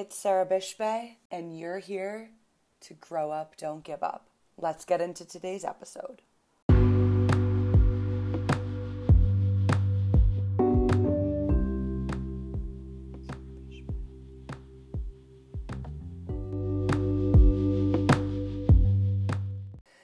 It's 0.00 0.16
Sara 0.16 0.46
Bishbae, 0.46 1.16
and 1.28 1.58
you're 1.58 1.80
here 1.80 2.30
to 2.82 2.94
grow 2.94 3.32
up, 3.32 3.56
don't 3.56 3.82
give 3.82 4.04
up. 4.04 4.28
Let's 4.56 4.84
get 4.84 5.00
into 5.00 5.24
today's 5.24 5.64
episode. 5.64 6.22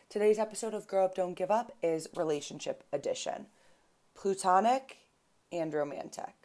Today's 0.09 0.41
episode 0.41 0.75
of 0.75 0.89
Grow 0.89 1.05
Up, 1.05 1.15
Don't 1.15 1.35
Give 1.35 1.53
Up 1.53 1.71
is 1.85 2.09
Relationship 2.17 2.83
Edition 2.93 3.47
Plutonic 4.17 4.97
and 5.53 5.73
Romantic. 5.73 6.44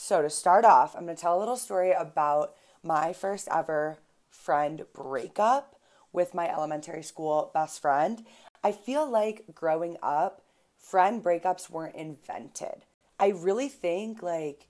So, 0.00 0.22
to 0.22 0.30
start 0.30 0.64
off, 0.64 0.94
I'm 0.94 1.06
going 1.06 1.16
to 1.16 1.20
tell 1.20 1.36
a 1.36 1.40
little 1.40 1.56
story 1.56 1.90
about 1.90 2.54
my 2.84 3.12
first 3.12 3.48
ever 3.50 3.98
friend 4.30 4.84
breakup 4.94 5.74
with 6.12 6.34
my 6.34 6.48
elementary 6.48 7.02
school 7.02 7.50
best 7.52 7.82
friend. 7.82 8.24
I 8.62 8.70
feel 8.70 9.10
like 9.10 9.46
growing 9.56 9.96
up, 10.00 10.42
friend 10.78 11.20
breakups 11.22 11.68
weren't 11.68 11.96
invented. 11.96 12.84
I 13.18 13.30
really 13.30 13.68
think 13.68 14.22
like 14.22 14.68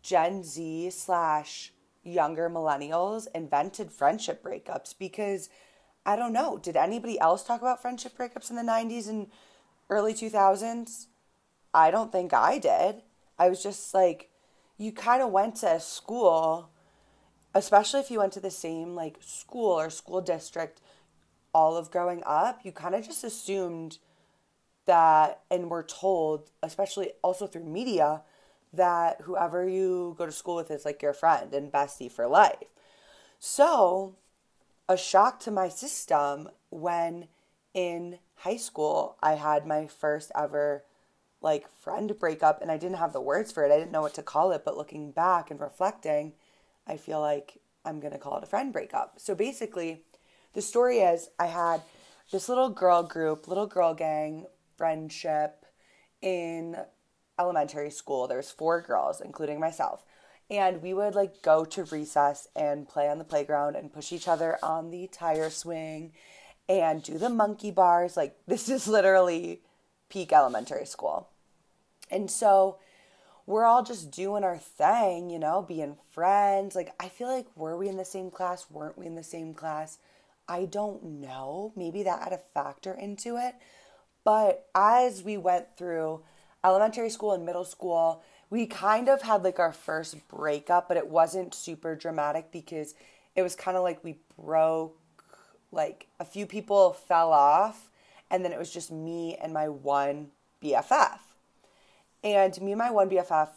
Gen 0.00 0.44
Z 0.44 0.90
slash 0.90 1.72
younger 2.04 2.48
millennials 2.48 3.26
invented 3.34 3.90
friendship 3.90 4.44
breakups 4.44 4.94
because 4.96 5.48
I 6.06 6.14
don't 6.14 6.32
know. 6.32 6.56
Did 6.56 6.76
anybody 6.76 7.18
else 7.18 7.42
talk 7.42 7.62
about 7.62 7.82
friendship 7.82 8.16
breakups 8.16 8.48
in 8.48 8.54
the 8.54 8.62
90s 8.62 9.08
and 9.08 9.26
early 9.90 10.14
2000s? 10.14 11.06
I 11.74 11.90
don't 11.90 12.12
think 12.12 12.32
I 12.32 12.58
did. 12.58 13.02
I 13.40 13.48
was 13.48 13.60
just 13.60 13.92
like, 13.92 14.30
you 14.78 14.92
kind 14.92 15.22
of 15.22 15.30
went 15.30 15.56
to 15.56 15.78
school, 15.80 16.70
especially 17.54 18.00
if 18.00 18.10
you 18.10 18.20
went 18.20 18.32
to 18.34 18.40
the 18.40 18.50
same 18.50 18.94
like 18.94 19.16
school 19.20 19.72
or 19.72 19.90
school 19.90 20.20
district 20.20 20.80
all 21.52 21.76
of 21.76 21.90
growing 21.90 22.22
up, 22.24 22.60
you 22.62 22.72
kind 22.72 22.94
of 22.94 23.04
just 23.04 23.24
assumed 23.24 23.98
that 24.86 25.42
and 25.50 25.68
were 25.68 25.82
told, 25.82 26.50
especially 26.62 27.10
also 27.22 27.46
through 27.46 27.64
media, 27.64 28.22
that 28.72 29.20
whoever 29.22 29.68
you 29.68 30.14
go 30.16 30.26
to 30.26 30.32
school 30.32 30.56
with 30.56 30.70
is 30.70 30.84
like 30.84 31.02
your 31.02 31.12
friend 31.12 31.52
and 31.52 31.72
bestie 31.72 32.10
for 32.10 32.26
life. 32.26 32.68
So 33.38 34.14
a 34.88 34.96
shock 34.96 35.40
to 35.40 35.50
my 35.50 35.68
system 35.68 36.48
when 36.70 37.28
in 37.74 38.18
high 38.36 38.56
school 38.56 39.16
I 39.22 39.34
had 39.34 39.66
my 39.66 39.86
first 39.86 40.30
ever 40.34 40.84
like 41.40 41.70
friend 41.80 42.18
breakup 42.18 42.60
and 42.60 42.70
I 42.70 42.76
didn't 42.76 42.98
have 42.98 43.12
the 43.12 43.20
words 43.20 43.52
for 43.52 43.64
it. 43.64 43.72
I 43.72 43.78
didn't 43.78 43.92
know 43.92 44.02
what 44.02 44.14
to 44.14 44.22
call 44.22 44.52
it, 44.52 44.62
but 44.64 44.76
looking 44.76 45.12
back 45.12 45.50
and 45.50 45.60
reflecting, 45.60 46.32
I 46.86 46.96
feel 46.96 47.20
like 47.20 47.58
I'm 47.84 48.00
going 48.00 48.12
to 48.12 48.18
call 48.18 48.36
it 48.38 48.42
a 48.42 48.46
friend 48.46 48.72
breakup. 48.72 49.14
So 49.18 49.34
basically, 49.34 50.02
the 50.54 50.62
story 50.62 50.98
is 50.98 51.30
I 51.38 51.46
had 51.46 51.82
this 52.32 52.48
little 52.48 52.70
girl 52.70 53.02
group, 53.02 53.46
little 53.48 53.66
girl 53.66 53.94
gang 53.94 54.46
friendship 54.76 55.64
in 56.20 56.76
elementary 57.38 57.90
school. 57.90 58.26
There 58.26 58.36
was 58.36 58.50
four 58.50 58.80
girls, 58.80 59.20
including 59.20 59.60
myself 59.60 60.04
and 60.50 60.82
we 60.82 60.94
would 60.94 61.14
like 61.14 61.42
go 61.42 61.64
to 61.64 61.84
recess 61.84 62.48
and 62.56 62.88
play 62.88 63.08
on 63.08 63.18
the 63.18 63.24
playground 63.24 63.76
and 63.76 63.92
push 63.92 64.12
each 64.12 64.28
other 64.28 64.58
on 64.62 64.90
the 64.90 65.06
tire 65.08 65.50
swing 65.50 66.12
and 66.68 67.02
do 67.02 67.18
the 67.18 67.28
monkey 67.28 67.70
bars 67.70 68.16
like 68.16 68.36
this 68.46 68.68
is 68.68 68.88
literally 68.88 69.62
peak 70.08 70.32
elementary 70.32 70.86
school. 70.86 71.28
And 72.10 72.30
so 72.30 72.78
we're 73.46 73.64
all 73.64 73.82
just 73.82 74.10
doing 74.10 74.44
our 74.44 74.58
thing 74.58 75.30
you 75.30 75.38
know 75.38 75.62
being 75.66 75.96
friends. 76.12 76.74
Like 76.74 76.94
i 77.00 77.08
feel 77.08 77.28
like 77.28 77.46
were 77.56 77.76
we 77.76 77.88
in 77.88 77.96
the 77.96 78.04
same 78.04 78.30
class? 78.30 78.66
Weren't 78.70 78.98
we 78.98 79.06
in 79.06 79.14
the 79.14 79.22
same 79.22 79.54
class? 79.54 79.98
I 80.48 80.64
don't 80.64 81.04
know. 81.04 81.72
Maybe 81.76 82.02
that 82.04 82.22
had 82.22 82.32
a 82.32 82.38
factor 82.38 82.92
into 82.92 83.36
it. 83.36 83.54
But 84.24 84.66
as 84.74 85.22
we 85.22 85.36
went 85.36 85.76
through 85.76 86.22
elementary 86.64 87.10
school 87.10 87.32
and 87.32 87.46
middle 87.46 87.64
school 87.64 88.22
we 88.50 88.66
kind 88.66 89.08
of 89.08 89.22
had 89.22 89.44
like 89.44 89.58
our 89.58 89.72
first 89.72 90.26
breakup, 90.28 90.88
but 90.88 90.96
it 90.96 91.08
wasn't 91.08 91.54
super 91.54 91.94
dramatic 91.94 92.50
because 92.50 92.94
it 93.36 93.42
was 93.42 93.54
kind 93.54 93.76
of 93.76 93.82
like 93.82 94.02
we 94.02 94.18
broke, 94.40 94.96
like 95.70 96.06
a 96.18 96.24
few 96.24 96.46
people 96.46 96.92
fell 96.92 97.32
off, 97.32 97.87
and 98.30 98.44
then 98.44 98.52
it 98.52 98.58
was 98.58 98.72
just 98.72 98.90
me 98.90 99.36
and 99.36 99.52
my 99.52 99.68
one 99.68 100.28
BFF. 100.62 101.18
And 102.24 102.60
me 102.60 102.72
and 102.72 102.78
my 102.78 102.90
one 102.90 103.08
BFF, 103.08 103.48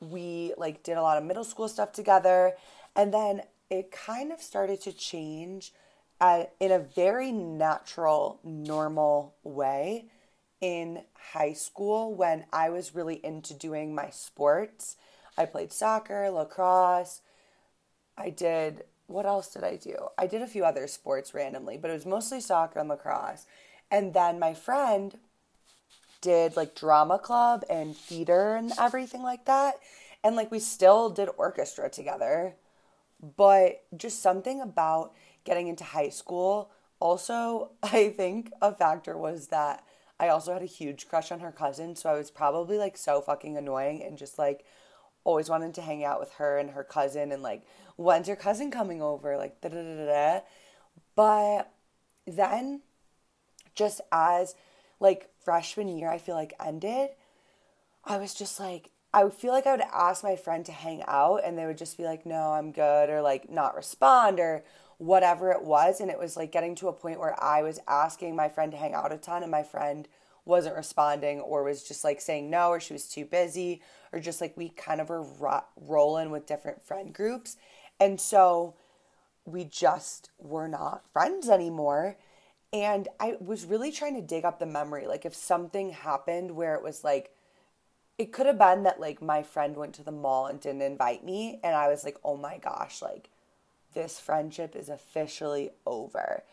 we 0.00 0.54
like 0.56 0.82
did 0.82 0.96
a 0.96 1.02
lot 1.02 1.18
of 1.18 1.24
middle 1.24 1.44
school 1.44 1.68
stuff 1.68 1.92
together, 1.92 2.54
and 2.96 3.12
then 3.12 3.42
it 3.68 3.92
kind 3.92 4.32
of 4.32 4.40
started 4.40 4.80
to 4.82 4.92
change 4.92 5.72
uh, 6.20 6.44
in 6.58 6.70
a 6.70 6.78
very 6.78 7.32
natural, 7.32 8.40
normal 8.44 9.34
way 9.42 10.06
in 10.60 11.02
high 11.32 11.52
school 11.52 12.14
when 12.14 12.44
I 12.52 12.68
was 12.68 12.94
really 12.94 13.24
into 13.24 13.54
doing 13.54 13.94
my 13.94 14.10
sports. 14.10 14.96
I 15.38 15.46
played 15.46 15.72
soccer, 15.72 16.30
lacrosse. 16.30 17.22
I 18.18 18.28
did, 18.30 18.84
what 19.06 19.24
else 19.24 19.52
did 19.52 19.64
I 19.64 19.76
do? 19.76 19.96
I 20.18 20.26
did 20.26 20.42
a 20.42 20.46
few 20.46 20.64
other 20.64 20.86
sports 20.86 21.32
randomly, 21.32 21.78
but 21.78 21.90
it 21.90 21.94
was 21.94 22.04
mostly 22.04 22.40
soccer 22.40 22.78
and 22.78 22.88
lacrosse. 22.88 23.46
And 23.90 24.14
then 24.14 24.38
my 24.38 24.54
friend 24.54 25.18
did 26.20 26.56
like 26.56 26.74
drama 26.74 27.18
club 27.18 27.64
and 27.70 27.96
theater 27.96 28.54
and 28.54 28.72
everything 28.78 29.22
like 29.22 29.46
that. 29.46 29.76
And 30.22 30.36
like 30.36 30.50
we 30.50 30.58
still 30.58 31.10
did 31.10 31.28
orchestra 31.36 31.90
together. 31.90 32.54
But 33.36 33.84
just 33.96 34.22
something 34.22 34.60
about 34.60 35.12
getting 35.44 35.68
into 35.68 35.84
high 35.84 36.08
school. 36.08 36.70
Also, 37.00 37.70
I 37.82 38.10
think 38.10 38.52
a 38.60 38.74
factor 38.74 39.16
was 39.16 39.48
that 39.48 39.84
I 40.18 40.28
also 40.28 40.52
had 40.52 40.62
a 40.62 40.66
huge 40.66 41.08
crush 41.08 41.32
on 41.32 41.40
her 41.40 41.50
cousin, 41.50 41.96
so 41.96 42.10
I 42.10 42.18
was 42.18 42.30
probably 42.30 42.76
like 42.76 42.98
so 42.98 43.22
fucking 43.22 43.56
annoying 43.56 44.02
and 44.02 44.18
just 44.18 44.38
like 44.38 44.66
always 45.24 45.48
wanted 45.48 45.74
to 45.74 45.82
hang 45.82 46.04
out 46.04 46.20
with 46.20 46.32
her 46.34 46.58
and 46.58 46.70
her 46.70 46.84
cousin 46.84 47.30
and 47.32 47.42
like 47.42 47.62
when's 47.96 48.26
your 48.26 48.36
cousin 48.36 48.70
coming 48.70 49.02
over 49.02 49.36
like 49.36 49.60
da 49.60 49.70
da 49.70 49.82
da 49.82 50.06
da. 50.06 50.40
But 51.16 51.72
then 52.26 52.82
just 53.74 54.00
as 54.12 54.54
like 54.98 55.30
freshman 55.44 55.88
year 55.88 56.10
I 56.10 56.18
feel 56.18 56.34
like 56.34 56.54
ended, 56.64 57.10
I 58.04 58.18
was 58.18 58.34
just 58.34 58.60
like 58.60 58.90
I 59.12 59.24
would 59.24 59.32
feel 59.32 59.52
like 59.52 59.66
I 59.66 59.72
would 59.72 59.84
ask 59.92 60.22
my 60.22 60.36
friend 60.36 60.64
to 60.66 60.72
hang 60.72 61.02
out 61.08 61.40
and 61.44 61.58
they 61.58 61.66
would 61.66 61.78
just 61.78 61.96
be 61.96 62.04
like, 62.04 62.24
no, 62.24 62.52
I'm 62.52 62.70
good, 62.70 63.10
or 63.10 63.20
like 63.22 63.50
not 63.50 63.74
respond, 63.74 64.38
or 64.38 64.62
whatever 64.98 65.50
it 65.50 65.62
was. 65.62 66.00
And 66.00 66.10
it 66.10 66.18
was 66.18 66.36
like 66.36 66.52
getting 66.52 66.74
to 66.76 66.88
a 66.88 66.92
point 66.92 67.18
where 67.18 67.42
I 67.42 67.62
was 67.62 67.80
asking 67.88 68.36
my 68.36 68.48
friend 68.48 68.70
to 68.72 68.78
hang 68.78 68.94
out 68.94 69.12
a 69.12 69.16
ton 69.16 69.42
and 69.42 69.50
my 69.50 69.62
friend 69.62 70.06
wasn't 70.44 70.76
responding 70.76 71.40
or 71.40 71.64
was 71.64 71.82
just 71.82 72.04
like 72.04 72.20
saying 72.20 72.50
no 72.50 72.68
or 72.68 72.80
she 72.80 72.92
was 72.92 73.08
too 73.08 73.24
busy 73.24 73.82
or 74.12 74.20
just 74.20 74.40
like 74.40 74.56
we 74.56 74.68
kind 74.68 75.00
of 75.00 75.08
were 75.08 75.22
ro- 75.22 75.64
rolling 75.76 76.30
with 76.30 76.46
different 76.46 76.82
friend 76.82 77.12
groups. 77.12 77.56
And 77.98 78.20
so 78.20 78.74
we 79.44 79.64
just 79.64 80.30
were 80.38 80.68
not 80.68 81.02
friends 81.12 81.48
anymore. 81.48 82.16
And 82.72 83.08
I 83.18 83.36
was 83.40 83.64
really 83.64 83.90
trying 83.90 84.14
to 84.14 84.20
dig 84.20 84.44
up 84.44 84.58
the 84.58 84.66
memory. 84.66 85.06
Like, 85.06 85.24
if 85.24 85.34
something 85.34 85.90
happened 85.90 86.52
where 86.52 86.74
it 86.74 86.82
was 86.82 87.02
like, 87.02 87.34
it 88.16 88.32
could 88.32 88.46
have 88.46 88.58
been 88.58 88.82
that 88.84 89.00
like 89.00 89.22
my 89.22 89.42
friend 89.42 89.76
went 89.76 89.94
to 89.94 90.04
the 90.04 90.12
mall 90.12 90.46
and 90.46 90.60
didn't 90.60 90.82
invite 90.82 91.24
me. 91.24 91.58
And 91.64 91.74
I 91.74 91.88
was 91.88 92.04
like, 92.04 92.18
oh 92.22 92.36
my 92.36 92.58
gosh, 92.58 93.02
like, 93.02 93.30
this 93.94 94.20
friendship 94.20 94.76
is 94.76 94.88
officially 94.88 95.70
over. 95.86 96.44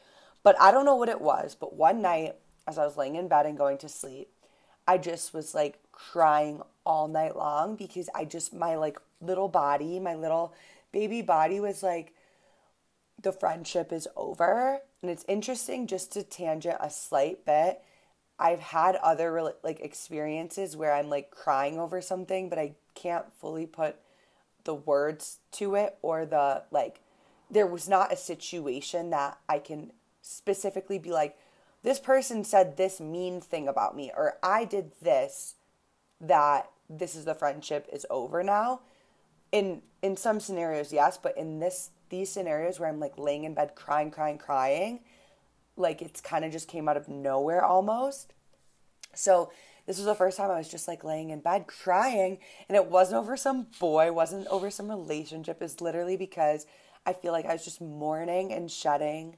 But 0.44 0.60
I 0.60 0.72
don't 0.72 0.86
know 0.86 0.96
what 0.96 1.10
it 1.10 1.22
was. 1.22 1.56
But 1.56 1.76
one 1.76 2.02
night, 2.02 2.36
as 2.68 2.78
I 2.78 2.86
was 2.86 2.98
laying 2.98 3.16
in 3.16 3.28
bed 3.28 3.46
and 3.46 3.58
going 3.58 3.78
to 3.80 3.90
sleep, 3.90 4.30
I 4.88 4.98
just 4.98 5.34
was 5.34 5.54
like 5.54 5.80
crying 5.92 6.62
all 6.86 7.08
night 7.08 7.36
long 7.36 7.76
because 7.76 8.10
I 8.16 8.26
just, 8.26 8.54
my 8.54 8.76
like 8.76 8.98
little 9.22 9.50
body, 9.50 10.00
my 10.00 10.16
little 10.16 10.54
baby 10.92 11.22
body 11.22 11.60
was 11.60 11.84
like, 11.84 12.14
the 13.22 13.32
friendship 13.32 13.92
is 13.92 14.08
over. 14.16 14.82
And 15.02 15.12
it's 15.12 15.26
interesting 15.28 15.88
just 15.88 16.12
to 16.14 16.24
tangent 16.24 16.78
a 16.80 16.90
slight 16.90 17.46
bit. 17.46 17.82
I've 18.40 18.60
had 18.60 18.96
other 18.98 19.54
like 19.64 19.80
experiences 19.80 20.76
where 20.78 20.94
I'm 20.94 21.10
like 21.10 21.32
crying 21.32 21.80
over 21.80 22.02
something, 22.02 22.50
but 22.50 22.60
I 22.60 22.76
can't 22.94 23.32
fully 23.34 23.66
put 23.66 23.98
the 24.64 24.76
words 24.76 25.40
to 25.54 25.76
it 25.76 25.98
or 26.02 26.26
the 26.26 26.64
like 26.72 27.00
there 27.50 27.68
was 27.68 27.88
not 27.88 28.12
a 28.12 28.18
situation 28.18 29.10
that 29.12 29.40
I 29.48 29.60
can 29.60 29.92
specifically 30.22 31.00
be 31.00 31.12
like, 31.12 31.38
this 31.84 32.00
person 32.00 32.44
said 32.44 32.76
this 32.76 33.00
mean 33.00 33.40
thing 33.40 33.68
about 33.68 33.96
me, 33.96 34.12
or 34.16 34.38
I 34.44 34.66
did 34.66 34.92
this, 35.02 35.56
that 36.20 36.70
this 36.90 37.16
is 37.16 37.26
the 37.26 37.34
friendship 37.34 37.88
is 37.92 38.06
over 38.10 38.44
now. 38.44 38.82
In 39.52 39.82
in 40.02 40.18
some 40.18 40.40
scenarios, 40.40 40.92
yes, 40.92 41.18
but 41.18 41.38
in 41.38 41.60
this 41.60 41.92
these 42.10 42.32
scenarios 42.32 42.80
where 42.80 42.90
I'm 42.90 43.00
like 43.00 43.18
laying 43.18 43.44
in 43.44 43.54
bed 43.54 43.76
crying, 43.76 44.12
crying, 44.12 44.38
crying, 44.38 45.02
like 45.76 46.02
it's 46.02 46.22
kind 46.22 46.46
of 46.46 46.52
just 46.52 46.68
came 46.68 46.90
out 46.90 46.98
of 46.98 47.08
nowhere 47.08 47.64
almost. 47.64 48.34
So 49.14 49.52
this 49.86 49.98
was 49.98 50.06
the 50.06 50.16
first 50.16 50.38
time 50.38 50.52
I 50.52 50.58
was 50.58 50.70
just 50.70 50.88
like 50.88 51.04
laying 51.04 51.30
in 51.30 51.40
bed 51.40 51.68
crying. 51.68 52.40
And 52.68 52.76
it 52.76 52.88
wasn't 52.88 53.20
over 53.20 53.38
some 53.38 53.68
boy, 53.80 54.12
wasn't 54.12 54.48
over 54.48 54.70
some 54.70 54.90
relationship. 54.90 55.62
It's 55.62 55.82
literally 55.82 56.18
because 56.18 56.66
I 57.06 57.14
feel 57.14 57.32
like 57.32 57.46
I 57.46 57.54
was 57.54 57.64
just 57.64 57.80
mourning 57.80 58.52
and 58.52 58.70
shedding 58.70 59.38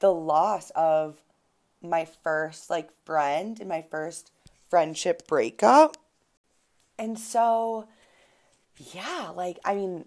the 0.00 0.12
loss 0.12 0.70
of 0.70 1.22
my 1.80 2.04
first 2.22 2.68
like 2.68 2.90
friend 3.04 3.58
and 3.58 3.68
my 3.68 3.82
first 3.82 4.30
friendship 4.68 5.26
breakup. 5.26 5.96
And 6.98 7.18
so, 7.18 7.88
yeah, 8.76 9.32
like, 9.34 9.58
I 9.64 9.74
mean, 9.74 10.04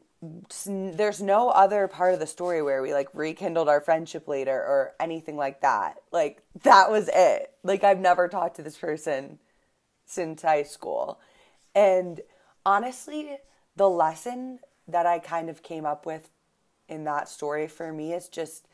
there's 0.66 1.22
no 1.22 1.50
other 1.50 1.88
part 1.88 2.14
of 2.14 2.20
the 2.20 2.28
story 2.28 2.62
where 2.62 2.82
we 2.82 2.94
like 2.94 3.10
rekindled 3.14 3.70
our 3.70 3.82
friendship 3.82 4.28
later 4.28 4.56
or 4.56 4.94
anything 5.00 5.38
like 5.38 5.62
that. 5.62 5.98
Like, 6.12 6.44
that 6.64 6.90
was 6.90 7.10
it. 7.14 7.52
Like, 7.64 7.84
I've 7.84 8.00
never 8.00 8.28
talked 8.28 8.56
to 8.58 8.64
this 8.64 8.78
person 8.78 9.40
since 10.06 10.42
high 10.42 10.64
school. 10.64 11.20
And 11.74 12.22
honestly, 12.66 13.38
the 13.76 13.90
lesson 13.90 14.60
that 14.88 15.06
I 15.06 15.20
kind 15.20 15.50
of 15.50 15.64
came 15.64 15.86
up 15.86 16.06
with 16.06 16.30
in 16.88 17.04
that 17.06 17.28
story 17.28 17.68
for 17.68 17.92
me 17.92 18.14
is 18.14 18.30
just 18.30 18.68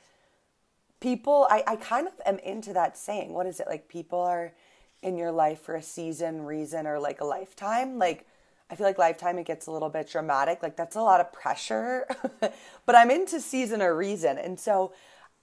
people 1.00 1.48
I, 1.50 1.64
I 1.68 1.76
kind 1.78 2.08
of 2.08 2.14
am 2.26 2.40
into 2.40 2.74
that 2.74 2.98
saying. 2.98 3.34
What 3.34 3.48
is 3.48 3.60
it? 3.60 3.68
Like 3.68 3.88
people 3.88 4.20
are 4.20 4.54
in 5.02 5.18
your 5.18 5.32
life 5.32 5.62
for 5.62 5.76
a 5.76 5.82
season, 5.82 6.44
reason, 6.44 6.86
or 6.86 7.00
like 7.00 7.22
a 7.22 7.26
lifetime. 7.26 7.98
Like 7.98 8.28
I 8.72 8.76
feel 8.76 8.88
like 8.88 8.98
lifetime 8.98 9.38
it 9.38 9.46
gets 9.46 9.68
a 9.68 9.72
little 9.72 9.90
bit 9.90 10.10
dramatic. 10.10 10.64
Like 10.64 10.78
that's 10.78 10.96
a 10.96 11.02
lot 11.02 11.20
of 11.20 11.34
pressure. 11.34 12.08
but 12.86 12.96
I'm 12.96 13.12
into 13.12 13.42
season 13.42 13.82
or 13.82 13.94
reason. 13.94 14.38
And 14.38 14.58
so 14.58 14.94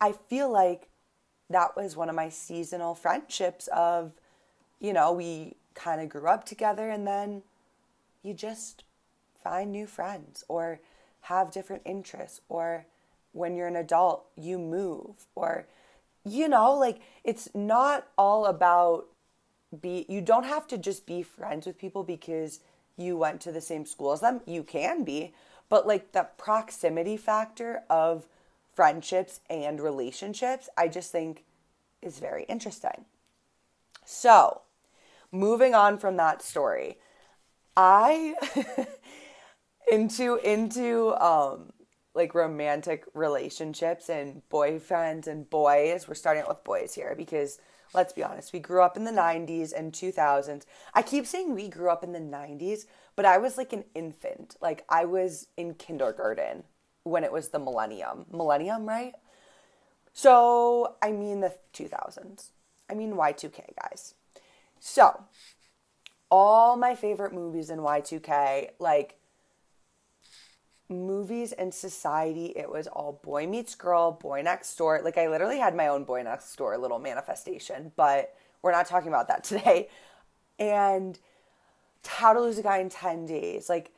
I 0.01 0.13
feel 0.13 0.51
like 0.51 0.89
that 1.51 1.77
was 1.77 1.95
one 1.95 2.09
of 2.09 2.15
my 2.15 2.31
seasonal 2.31 2.95
friendships 2.95 3.69
of, 3.69 4.13
you 4.81 4.95
know, 4.95 5.13
we 5.13 5.57
kind 5.75 6.01
of 6.01 6.09
grew 6.09 6.27
up 6.27 6.45
together 6.45 6.89
and 6.89 7.07
then 7.07 7.43
you 8.23 8.33
just 8.33 8.83
find 9.45 9.71
new 9.71 9.87
friends 9.87 10.43
or 10.49 10.81
have 11.23 11.53
different 11.53 11.83
interests 11.85 12.41
or 12.49 12.87
when 13.33 13.55
you're 13.55 13.69
an 13.69 13.77
adult 13.77 14.25
you 14.37 14.59
move 14.59 15.27
or 15.35 15.67
you 16.25 16.49
know 16.49 16.75
like 16.75 17.01
it's 17.23 17.49
not 17.55 18.09
all 18.17 18.47
about 18.47 19.07
be 19.81 20.05
you 20.09 20.21
don't 20.21 20.45
have 20.45 20.67
to 20.67 20.77
just 20.77 21.07
be 21.07 21.23
friends 21.23 21.67
with 21.67 21.79
people 21.79 22.03
because 22.03 22.61
you 22.99 23.17
went 23.17 23.41
to 23.41 23.53
the 23.53 23.61
same 23.61 23.87
school 23.87 24.12
as 24.12 24.21
them 24.21 24.41
you 24.47 24.62
can 24.62 25.05
be 25.05 25.33
but 25.69 25.87
like 25.87 26.12
the 26.12 26.27
proximity 26.37 27.17
factor 27.17 27.83
of 27.89 28.27
friendships 28.75 29.41
and 29.49 29.81
relationships 29.81 30.69
i 30.77 30.89
just 30.89 31.11
think 31.11 31.45
is 32.03 32.19
very 32.19 32.45
interesting 32.45 33.05
so 34.05 34.62
moving 35.33 35.75
on 35.75 35.99
from 35.99 36.17
that 36.17 36.43
story 36.43 36.99
i 37.77 38.35
into 39.93 40.37
into 40.37 41.15
um 41.23 41.73
like 42.19 42.35
romantic 42.35 43.05
relationships 43.15 44.11
and 44.11 44.43
boyfriends 44.50 45.29
and 45.29 45.49
boys. 45.49 46.09
We're 46.09 46.15
starting 46.15 46.43
out 46.43 46.49
with 46.49 46.65
boys 46.65 46.93
here 46.93 47.15
because 47.17 47.61
let's 47.94 48.12
be 48.12 48.23
honest, 48.23 48.52
we 48.52 48.58
grew 48.58 48.82
up 48.82 48.96
in 48.96 49.05
the 49.05 49.11
90s 49.11 49.73
and 49.76 49.93
2000s. 49.93 50.64
I 50.94 51.02
keep 51.02 51.26
saying 51.26 51.55
we 51.55 51.69
grew 51.69 51.90
up 51.90 52.05
in 52.05 52.12
the 52.12 52.19
90s, 52.19 52.87
but 53.17 53.25
I 53.25 53.38
was 53.38 53.56
like 53.56 53.73
an 53.73 53.85
infant. 53.94 54.56
Like 54.61 54.85
I 54.88 55.05
was 55.05 55.49
in 55.56 55.75
kindergarten 55.75 56.64
when 57.05 57.25
it 57.25 57.32
was 57.32 57.49
the 57.49 57.58
millennium. 57.58 58.26
Millennium, 58.31 58.87
right? 58.87 59.14
So, 60.12 60.96
I 61.02 61.12
mean 61.12 61.40
the 61.40 61.55
2000s. 61.73 62.50
I 62.90 62.94
mean 62.94 63.12
Y2K, 63.12 63.75
guys. 63.81 64.14
So, 64.81 65.25
all 66.31 66.76
my 66.76 66.94
favorite 66.94 67.32
movies 67.32 67.70
in 67.70 67.79
Y2K, 67.79 68.70
like 68.79 69.17
movies 70.88 71.52
and 71.52 71.73
society, 71.73 72.52
it 72.56 72.70
was 72.70 72.87
all 72.87 73.20
boy 73.23 73.46
meets 73.46 73.75
girl, 73.75 74.12
boy 74.12 74.43
next 74.43 74.75
door. 74.76 75.00
Like 75.02 75.19
I 75.19 75.29
literally 75.29 75.58
had 75.58 75.75
my 75.75 75.88
own 75.88 76.05
boy 76.05 76.23
next 76.23 76.55
door 76.56 76.76
little 76.79 76.99
manifestation, 76.99 77.93
but 77.96 78.35
we're 78.62 78.73
not 78.73 78.87
talking 78.87 79.08
about 79.08 79.29
that 79.29 79.44
today. 79.44 79.88
And 80.58 81.19
how 82.06 82.32
to 82.32 82.40
lose 82.40 82.58
a 82.58 82.62
guy 82.62 82.79
in 82.79 82.88
10 82.88 83.26
days, 83.26 83.69
like 83.69 83.93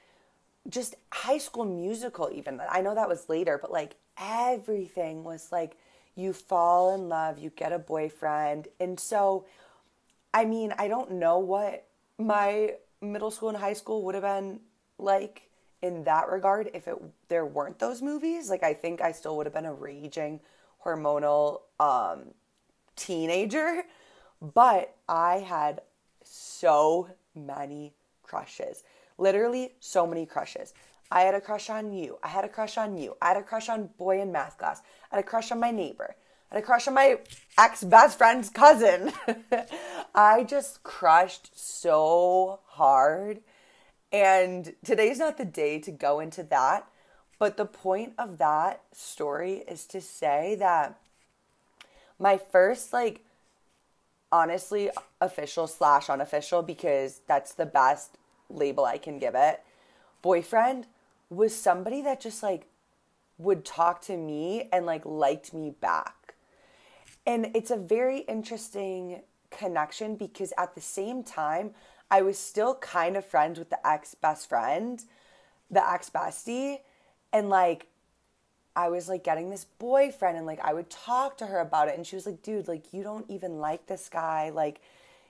just 0.69 0.94
high 1.12 1.38
school 1.38 1.64
musical 1.64 2.31
even. 2.32 2.60
I 2.69 2.81
know 2.81 2.94
that 2.94 3.08
was 3.08 3.28
later, 3.28 3.58
but 3.60 3.70
like 3.70 3.96
everything 4.19 5.25
was 5.25 5.50
like 5.52 5.76
you 6.16 6.32
fall 6.32 6.94
in 6.94 7.08
love, 7.08 7.38
you 7.38 7.50
get 7.50 7.72
a 7.72 7.78
boyfriend. 7.78 8.69
And 8.78 8.98
so 8.98 9.46
I 10.32 10.44
mean, 10.44 10.72
I 10.78 10.88
don't 10.88 11.12
know 11.12 11.38
what 11.38 11.87
my 12.19 12.75
middle 13.00 13.31
school 13.31 13.48
and 13.48 13.58
high 13.58 13.72
school 13.72 14.04
would 14.04 14.14
have 14.14 14.22
been 14.22 14.60
like 14.98 15.50
in 15.82 16.05
that 16.05 16.29
regard 16.29 16.71
if 16.75 16.87
it 16.87 16.94
there 17.29 17.47
weren't 17.47 17.79
those 17.79 18.03
movies 18.03 18.50
like 18.50 18.62
i 18.62 18.75
think 18.75 19.00
i 19.00 19.12
still 19.12 19.37
would 19.37 19.47
have 19.47 19.55
been 19.55 19.65
a 19.65 19.73
raging 19.73 20.41
hormonal 20.85 21.61
um, 21.79 22.35
teenager. 22.97 23.85
But 24.41 24.94
i 25.09 25.38
had 25.38 25.82
so 26.25 27.09
many 27.35 27.94
crushes. 28.23 28.85
Literally 29.19 29.73
so 29.81 30.06
many 30.06 30.27
crushes. 30.27 30.73
I 31.11 31.23
had 31.23 31.35
a 31.35 31.41
crush 31.41 31.69
on 31.69 31.93
you. 31.93 32.19
I 32.23 32.29
had 32.29 32.44
a 32.44 32.49
crush 32.49 32.79
on 32.79 32.97
you. 32.97 33.17
I 33.21 33.29
had 33.29 33.37
a 33.37 33.43
crush 33.43 33.69
on 33.69 33.91
boy 33.99 34.21
in 34.21 34.31
math 34.31 34.59
class. 34.59 34.81
I 35.11 35.17
had 35.17 35.25
a 35.25 35.29
crush 35.29 35.50
on 35.50 35.59
my 35.59 35.73
neighbor. 35.73 36.15
I 36.50 36.55
had 36.55 36.62
a 36.62 36.67
crush 36.67 36.87
on 36.88 36.94
my 36.94 37.19
ex 37.59 37.83
best 37.83 38.17
friend's 38.17 38.49
cousin. 38.49 39.12
I 40.15 40.44
just 40.44 40.83
crushed 40.83 41.59
so 41.59 42.61
hard 42.67 43.41
and 44.12 44.75
today's 44.85 45.19
not 45.19 45.39
the 45.39 45.45
day 45.45 45.79
to 45.81 45.91
go 45.91 46.21
into 46.21 46.43
that. 46.45 46.87
But 47.39 47.57
the 47.57 47.65
point 47.65 48.12
of 48.19 48.37
that 48.37 48.83
story 48.93 49.65
is 49.67 49.87
to 49.87 50.01
say 50.01 50.57
that 50.57 50.99
my 52.19 52.37
first, 52.37 52.93
like, 52.93 53.25
honestly, 54.31 54.91
official 55.23 55.67
slash 55.67 56.11
unofficial, 56.11 56.62
because 56.62 57.23
that's 57.27 57.55
the 57.55 57.65
best 57.65 58.19
label 58.51 58.85
I 58.85 58.99
can 58.99 59.19
give 59.19 59.35
it, 59.35 59.62
boyfriend 60.21 60.87
was 61.31 61.57
somebody 61.57 62.03
that 62.03 62.21
just, 62.21 62.43
like, 62.43 62.67
would 63.39 63.65
talk 63.65 64.03
to 64.03 64.19
me 64.19 64.69
and, 64.71 64.85
like, 64.85 65.07
liked 65.07 65.55
me 65.55 65.71
back. 65.71 66.35
And 67.27 67.51
it's 67.55 67.71
a 67.71 67.77
very 67.77 68.19
interesting 68.21 69.23
connection 69.51 70.17
because 70.17 70.53
at 70.59 70.75
the 70.75 70.81
same 70.81 71.25
time, 71.25 71.71
I 72.11 72.23
was 72.23 72.39
still 72.39 72.75
kind 72.77 73.17
of 73.17 73.25
friends 73.25 73.59
with 73.59 73.71
the 73.71 73.87
ex 73.87 74.15
best 74.15 74.49
friend, 74.49 75.03
the 75.71 75.89
ex 75.89 76.11
bestie, 76.11 76.79
and 77.33 77.49
like 77.49 77.87
I 78.75 78.89
was 78.89 79.09
like 79.09 79.25
getting 79.25 79.50
this 79.50 79.64
boyfriend 79.64 80.37
and 80.37 80.47
like 80.47 80.61
I 80.61 80.75
would 80.75 80.90
talk 80.90 81.38
to 81.38 81.47
her 81.47 81.59
about 81.61 81.88
it 81.88 81.97
and 81.97 82.07
she 82.07 82.17
was 82.17 82.26
like, 82.26 82.43
"Dude, 82.43 82.69
like 82.69 82.93
you 82.93 83.02
don't 83.02 83.29
even 83.29 83.59
like 83.59 83.87
this 83.87 84.09
guy. 84.09 84.50
Like 84.50 84.81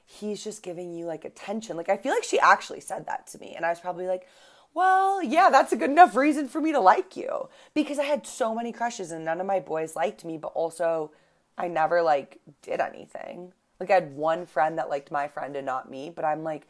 he's 0.07 0.43
just 0.43 0.63
giving 0.63 0.95
you 0.95 1.07
like 1.07 1.25
attention." 1.25 1.77
Like 1.77 1.89
I 1.89 1.97
feel 1.97 2.15
like 2.15 2.25
she 2.25 2.39
actually 2.41 2.81
said 2.81 3.07
that 3.07 3.27
to 3.29 3.39
me 3.39 3.55
and 3.57 3.65
I 3.67 3.71
was 3.71 3.81
probably 3.81 4.07
like, 4.07 4.27
"Well, 4.75 5.23
yeah, 5.23 5.51
that's 5.51 5.73
a 5.73 5.77
good 5.77 5.91
enough 5.91 6.17
reason 6.17 6.49
for 6.49 6.61
me 6.61 6.73
to 6.73 6.81
like 6.81 7.17
you." 7.17 7.49
Because 7.75 7.99
I 7.99 8.05
had 8.05 8.27
so 8.27 8.55
many 8.55 8.73
crushes 8.73 9.11
and 9.11 9.25
none 9.25 9.41
of 9.41 9.47
my 9.47 9.61
boys 9.61 9.97
liked 9.97 10.25
me, 10.25 10.39
but 10.39 10.49
also 10.49 11.11
I 11.59 11.69
never 11.69 12.03
like 12.03 12.41
did 12.63 12.81
anything. 12.81 13.53
Like 13.81 13.91
I 13.91 13.95
had 13.95 14.15
one 14.15 14.47
friend 14.47 14.79
that 14.79 14.91
liked 14.91 15.11
my 15.11 15.27
friend 15.27 15.57
and 15.57 15.67
not 15.67 15.91
me, 15.91 16.13
but 16.15 16.25
I'm 16.25 16.45
like 16.45 16.67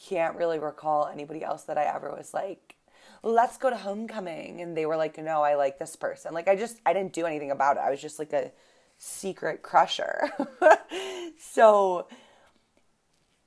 can't 0.00 0.36
really 0.36 0.58
recall 0.58 1.06
anybody 1.06 1.44
else 1.44 1.64
that 1.64 1.78
I 1.78 1.84
ever 1.84 2.10
was 2.10 2.32
like, 2.34 2.76
let's 3.22 3.56
go 3.56 3.70
to 3.70 3.76
homecoming. 3.76 4.60
And 4.60 4.76
they 4.76 4.86
were 4.86 4.96
like, 4.96 5.18
no, 5.18 5.42
I 5.42 5.54
like 5.54 5.78
this 5.78 5.96
person. 5.96 6.34
Like 6.34 6.48
I 6.48 6.56
just, 6.56 6.80
I 6.84 6.92
didn't 6.92 7.12
do 7.12 7.26
anything 7.26 7.50
about 7.50 7.76
it. 7.76 7.82
I 7.84 7.90
was 7.90 8.00
just 8.00 8.18
like 8.18 8.32
a 8.32 8.50
secret 8.98 9.62
crusher. 9.62 10.30
so 11.38 12.08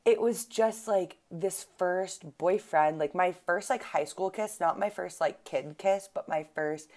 it 0.05 0.22
was 0.22 0.46
just 0.46 0.88
like 0.88 1.17
this 1.32 1.65
first 1.77 2.38
boyfriend, 2.38 3.00
like 3.00 3.15
my 3.15 3.32
first 3.32 3.70
like 3.70 3.84
high 3.84 4.05
school 4.05 4.29
kiss, 4.29 4.60
not 4.60 4.79
my 4.79 4.89
first 4.89 5.20
like 5.20 5.44
kid 5.44 5.75
kiss, 5.77 6.08
but 6.13 6.29
my 6.29 6.46
first 6.55 6.89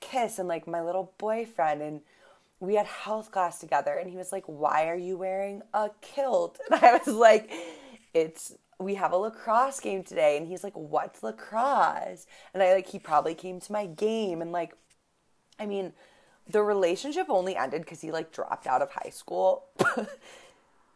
kiss 0.00 0.38
and 0.38 0.48
like 0.48 0.66
my 0.66 0.80
little 0.80 1.12
boyfriend. 1.18 1.82
And 1.82 2.00
we 2.66 2.74
had 2.74 2.86
health 2.86 3.30
class 3.30 3.58
together 3.58 3.94
and 3.94 4.10
he 4.10 4.16
was 4.16 4.32
like, 4.32 4.44
Why 4.46 4.88
are 4.88 4.96
you 4.96 5.16
wearing 5.16 5.62
a 5.72 5.90
kilt? 6.00 6.58
And 6.70 6.84
I 6.84 6.98
was 6.98 7.14
like, 7.14 7.50
It's 8.12 8.54
we 8.78 8.96
have 8.96 9.12
a 9.12 9.16
lacrosse 9.16 9.80
game 9.80 10.02
today. 10.02 10.36
And 10.36 10.46
he's 10.46 10.64
like 10.64 10.74
what's 10.74 11.22
lacrosse? 11.22 12.26
And 12.52 12.62
i 12.62 12.72
like 12.74 12.88
he 12.88 12.98
probably 12.98 13.34
came 13.34 13.60
to 13.60 13.72
my 13.72 13.86
game 13.86 14.42
and 14.42 14.52
like 14.52 14.74
i 15.58 15.66
mean 15.66 15.92
the 16.48 16.62
relationship 16.62 17.26
only 17.30 17.56
ended 17.56 17.82
because 17.82 18.02
he 18.02 18.10
like 18.12 18.30
dropped 18.32 18.66
out 18.66 18.82
of 18.82 18.90
high 18.90 19.10
school. 19.10 19.66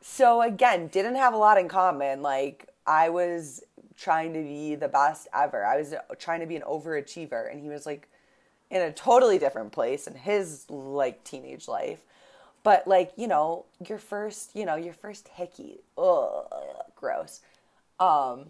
So 0.01 0.43
again 0.43 0.89
didn't 0.89 1.17
have 1.17 1.35
a 1.35 1.37
lot 1.37 1.59
in 1.59 1.69
common. 1.69 2.23
Like 2.23 2.69
i 2.87 3.09
was 3.09 3.63
trying 3.97 4.33
to 4.33 4.43
be 4.43 4.75
the 4.77 4.89
best 4.89 5.27
ever. 5.35 5.65
I 5.65 5.77
was 5.77 5.95
trying 6.19 6.41
to 6.41 6.47
be 6.47 6.57
an 6.57 6.63
overachiever. 6.63 7.51
And 7.51 7.61
he 7.61 7.69
was 7.69 7.85
like 7.85 8.09
in 8.71 8.83
a 8.83 8.93
totally 8.93 9.39
different 9.39 9.73
place 9.73 10.07
in 10.07 10.15
his 10.15 10.67
like 10.71 11.25
teenage 11.25 11.69
life 11.69 12.01
But 12.63 12.87
like, 12.89 13.13
you 13.17 13.29
know, 13.29 13.67
your 13.89 13.99
first, 13.99 14.55
you 14.55 14.67
know, 14.67 14.77
your 14.77 14.95
first 14.95 15.29
hickey, 15.29 15.81
ugh, 15.99 16.47
gross. 16.97 17.41
Um, 18.01 18.49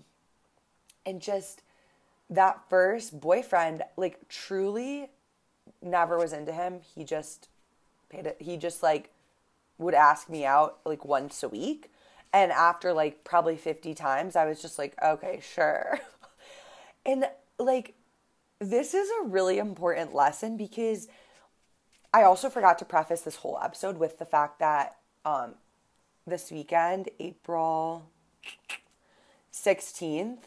and 1.07 1.21
just 1.23 1.63
that 2.31 2.61
first 2.71 3.21
boyfriend, 3.21 3.83
like 3.97 4.29
truly 4.29 5.11
never 5.83 6.19
was 6.19 6.33
into 6.33 6.53
him. 6.53 6.81
He 6.95 7.05
just 7.05 7.49
paid 8.11 8.27
it. 8.27 8.39
He 8.41 8.57
just 8.57 8.83
like 8.83 9.11
would 9.79 9.95
ask 9.95 10.29
me 10.29 10.45
out 10.47 10.79
like 10.85 11.05
once 11.05 11.43
a 11.43 11.49
week. 11.49 11.91
And 12.33 12.53
after 12.53 12.93
like 12.93 13.25
probably 13.25 13.57
50 13.57 13.95
times, 13.95 14.37
I 14.37 14.47
was 14.47 14.63
just 14.63 14.79
like, 14.79 14.95
okay, 15.03 15.41
sure. 15.43 16.01
and 17.07 17.27
like, 17.59 17.95
this 18.61 18.95
is 18.95 19.09
a 19.23 19.29
really 19.29 19.59
important 19.59 20.15
lesson 20.15 20.57
because 20.57 21.09
I 22.13 22.23
also 22.23 22.51
forgot 22.51 22.79
to 22.79 22.85
preface 22.85 23.21
this 23.21 23.37
whole 23.37 23.59
episode 23.63 23.99
with 23.99 24.19
the 24.19 24.25
fact 24.25 24.59
that 24.59 24.97
um, 25.25 25.55
this 26.27 26.51
weekend, 26.51 27.09
April 27.21 28.11
16th, 29.53 30.39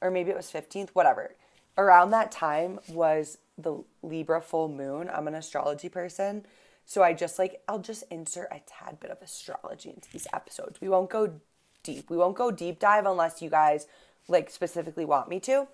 or 0.00 0.10
maybe 0.10 0.30
it 0.30 0.36
was 0.36 0.50
15th, 0.50 0.90
whatever, 0.90 1.34
around 1.78 2.10
that 2.10 2.32
time 2.32 2.80
was 2.88 3.38
the 3.58 3.82
Libra 4.02 4.40
full 4.40 4.68
moon. 4.68 5.10
I'm 5.12 5.28
an 5.28 5.34
astrology 5.34 5.88
person. 5.88 6.44
So 6.84 7.02
I 7.02 7.12
just 7.12 7.38
like, 7.38 7.62
I'll 7.68 7.78
just 7.78 8.04
insert 8.10 8.48
a 8.52 8.60
tad 8.66 9.00
bit 9.00 9.10
of 9.10 9.20
astrology 9.20 9.90
into 9.90 10.10
these 10.10 10.26
episodes. 10.32 10.80
We 10.80 10.88
won't 10.88 11.10
go 11.10 11.40
deep. 11.82 12.10
We 12.10 12.16
won't 12.16 12.36
go 12.36 12.50
deep 12.50 12.78
dive 12.78 13.06
unless 13.06 13.42
you 13.42 13.50
guys 13.50 13.86
like 14.28 14.50
specifically 14.50 15.04
want 15.04 15.28
me 15.28 15.40
to. 15.40 15.66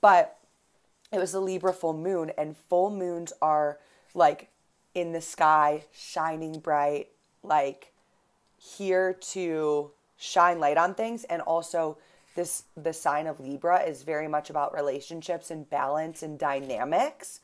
But 0.00 0.37
it 1.12 1.18
was 1.18 1.32
the 1.32 1.40
Libra 1.40 1.72
full 1.72 1.94
moon, 1.94 2.32
and 2.36 2.56
full 2.56 2.90
moons 2.90 3.32
are 3.40 3.78
like 4.14 4.48
in 4.94 5.12
the 5.12 5.20
sky, 5.20 5.84
shining 5.92 6.58
bright, 6.60 7.08
like 7.42 7.92
here 8.56 9.14
to 9.14 9.90
shine 10.16 10.58
light 10.58 10.76
on 10.76 10.94
things. 10.94 11.24
And 11.24 11.40
also, 11.42 11.98
this 12.34 12.64
the 12.76 12.92
sign 12.92 13.26
of 13.26 13.40
Libra 13.40 13.80
is 13.82 14.02
very 14.02 14.28
much 14.28 14.50
about 14.50 14.74
relationships 14.74 15.50
and 15.50 15.68
balance 15.68 16.22
and 16.22 16.38
dynamics. 16.38 17.40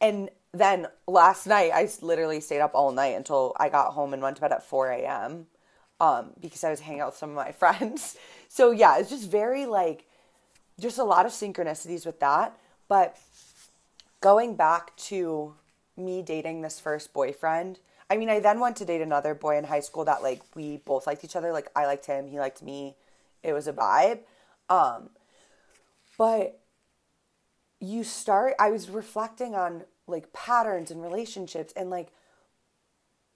And 0.00 0.30
then 0.52 0.86
last 1.06 1.46
night, 1.46 1.70
I 1.74 1.88
literally 2.02 2.40
stayed 2.40 2.60
up 2.60 2.72
all 2.74 2.92
night 2.92 3.16
until 3.16 3.54
I 3.58 3.68
got 3.68 3.92
home 3.92 4.12
and 4.12 4.22
went 4.22 4.36
to 4.36 4.42
bed 4.42 4.52
at 4.52 4.62
4 4.62 4.90
a.m. 4.90 5.46
Um, 6.00 6.30
because 6.40 6.62
I 6.64 6.70
was 6.70 6.80
hanging 6.80 7.00
out 7.00 7.08
with 7.08 7.16
some 7.16 7.30
of 7.30 7.36
my 7.36 7.52
friends. 7.62 8.16
So, 8.48 8.70
yeah, 8.70 8.98
it's 8.98 9.10
just 9.10 9.30
very 9.30 9.66
like, 9.66 10.04
just 10.78 10.98
a 10.98 11.04
lot 11.04 11.26
of 11.26 11.32
synchronicities 11.32 12.04
with 12.04 12.20
that. 12.20 12.56
But 12.88 13.18
going 14.20 14.56
back 14.56 14.96
to 14.96 15.54
me 15.96 16.22
dating 16.22 16.62
this 16.62 16.78
first 16.80 17.12
boyfriend, 17.12 17.80
I 18.08 18.16
mean, 18.16 18.30
I 18.30 18.40
then 18.40 18.60
went 18.60 18.76
to 18.76 18.84
date 18.84 19.00
another 19.00 19.34
boy 19.34 19.58
in 19.58 19.64
high 19.64 19.80
school 19.80 20.04
that 20.04 20.22
like 20.22 20.42
we 20.54 20.78
both 20.78 21.06
liked 21.06 21.24
each 21.24 21.36
other. 21.36 21.52
Like 21.52 21.68
I 21.74 21.86
liked 21.86 22.06
him, 22.06 22.28
he 22.28 22.38
liked 22.38 22.62
me. 22.62 22.96
It 23.42 23.52
was 23.52 23.66
a 23.66 23.72
vibe. 23.72 24.20
Um, 24.68 25.10
but 26.18 26.60
you 27.80 28.04
start 28.04 28.54
I 28.58 28.70
was 28.70 28.88
reflecting 28.88 29.54
on 29.54 29.84
like 30.06 30.32
patterns 30.32 30.90
and 30.90 31.02
relationships 31.02 31.72
and 31.76 31.90
like 31.90 32.08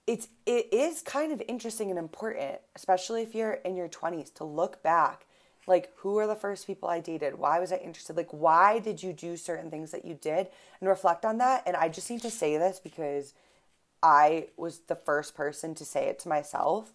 it's 0.06 0.28
it 0.46 0.72
is 0.72 1.02
kind 1.02 1.32
of 1.32 1.42
interesting 1.46 1.90
and 1.90 1.98
important, 1.98 2.60
especially 2.74 3.22
if 3.22 3.34
you're 3.34 3.52
in 3.52 3.76
your 3.76 3.88
20s 3.88 4.32
to 4.34 4.44
look 4.44 4.82
back 4.82 5.26
like 5.66 5.90
who 5.96 6.18
are 6.18 6.26
the 6.26 6.34
first 6.34 6.66
people 6.66 6.88
I 6.88 7.00
dated? 7.00 7.38
Why 7.38 7.58
was 7.58 7.72
I 7.72 7.76
interested? 7.76 8.16
Like 8.16 8.30
why 8.30 8.78
did 8.78 9.02
you 9.02 9.12
do 9.12 9.36
certain 9.36 9.70
things 9.70 9.90
that 9.92 10.04
you 10.04 10.14
did 10.14 10.48
and 10.80 10.88
reflect 10.88 11.24
on 11.24 11.38
that? 11.38 11.62
And 11.66 11.76
I 11.76 11.88
just 11.88 12.10
need 12.10 12.22
to 12.22 12.30
say 12.30 12.56
this 12.56 12.80
because 12.82 13.34
I 14.02 14.48
was 14.56 14.80
the 14.80 14.96
first 14.96 15.34
person 15.34 15.74
to 15.76 15.84
say 15.84 16.06
it 16.06 16.18
to 16.20 16.28
myself 16.28 16.92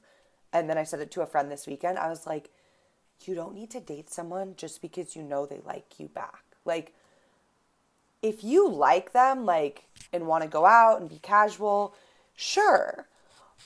and 0.52 0.70
then 0.70 0.78
I 0.78 0.84
said 0.84 1.00
it 1.00 1.12
to 1.12 1.22
a 1.22 1.28
friend 1.28 1.52
this 1.52 1.68
weekend. 1.68 1.98
I 1.98 2.10
was 2.10 2.26
like 2.26 2.50
you 3.26 3.36
don't 3.36 3.56
need 3.56 3.70
to 3.72 3.80
date 3.80 4.10
someone 4.10 4.56
just 4.58 4.82
because 4.82 5.16
you 5.16 5.24
know 5.24 5.46
they 5.46 5.62
like 5.66 6.00
you 6.00 6.08
back. 6.08 6.44
Like 6.66 6.94
if 8.22 8.44
you 8.44 8.68
like 8.68 9.14
them 9.14 9.46
like 9.46 9.84
and 10.12 10.28
want 10.28 10.44
to 10.44 10.50
go 10.50 10.66
out 10.66 11.00
and 11.00 11.10
be 11.10 11.20
casual, 11.20 11.94
sure. 12.36 13.08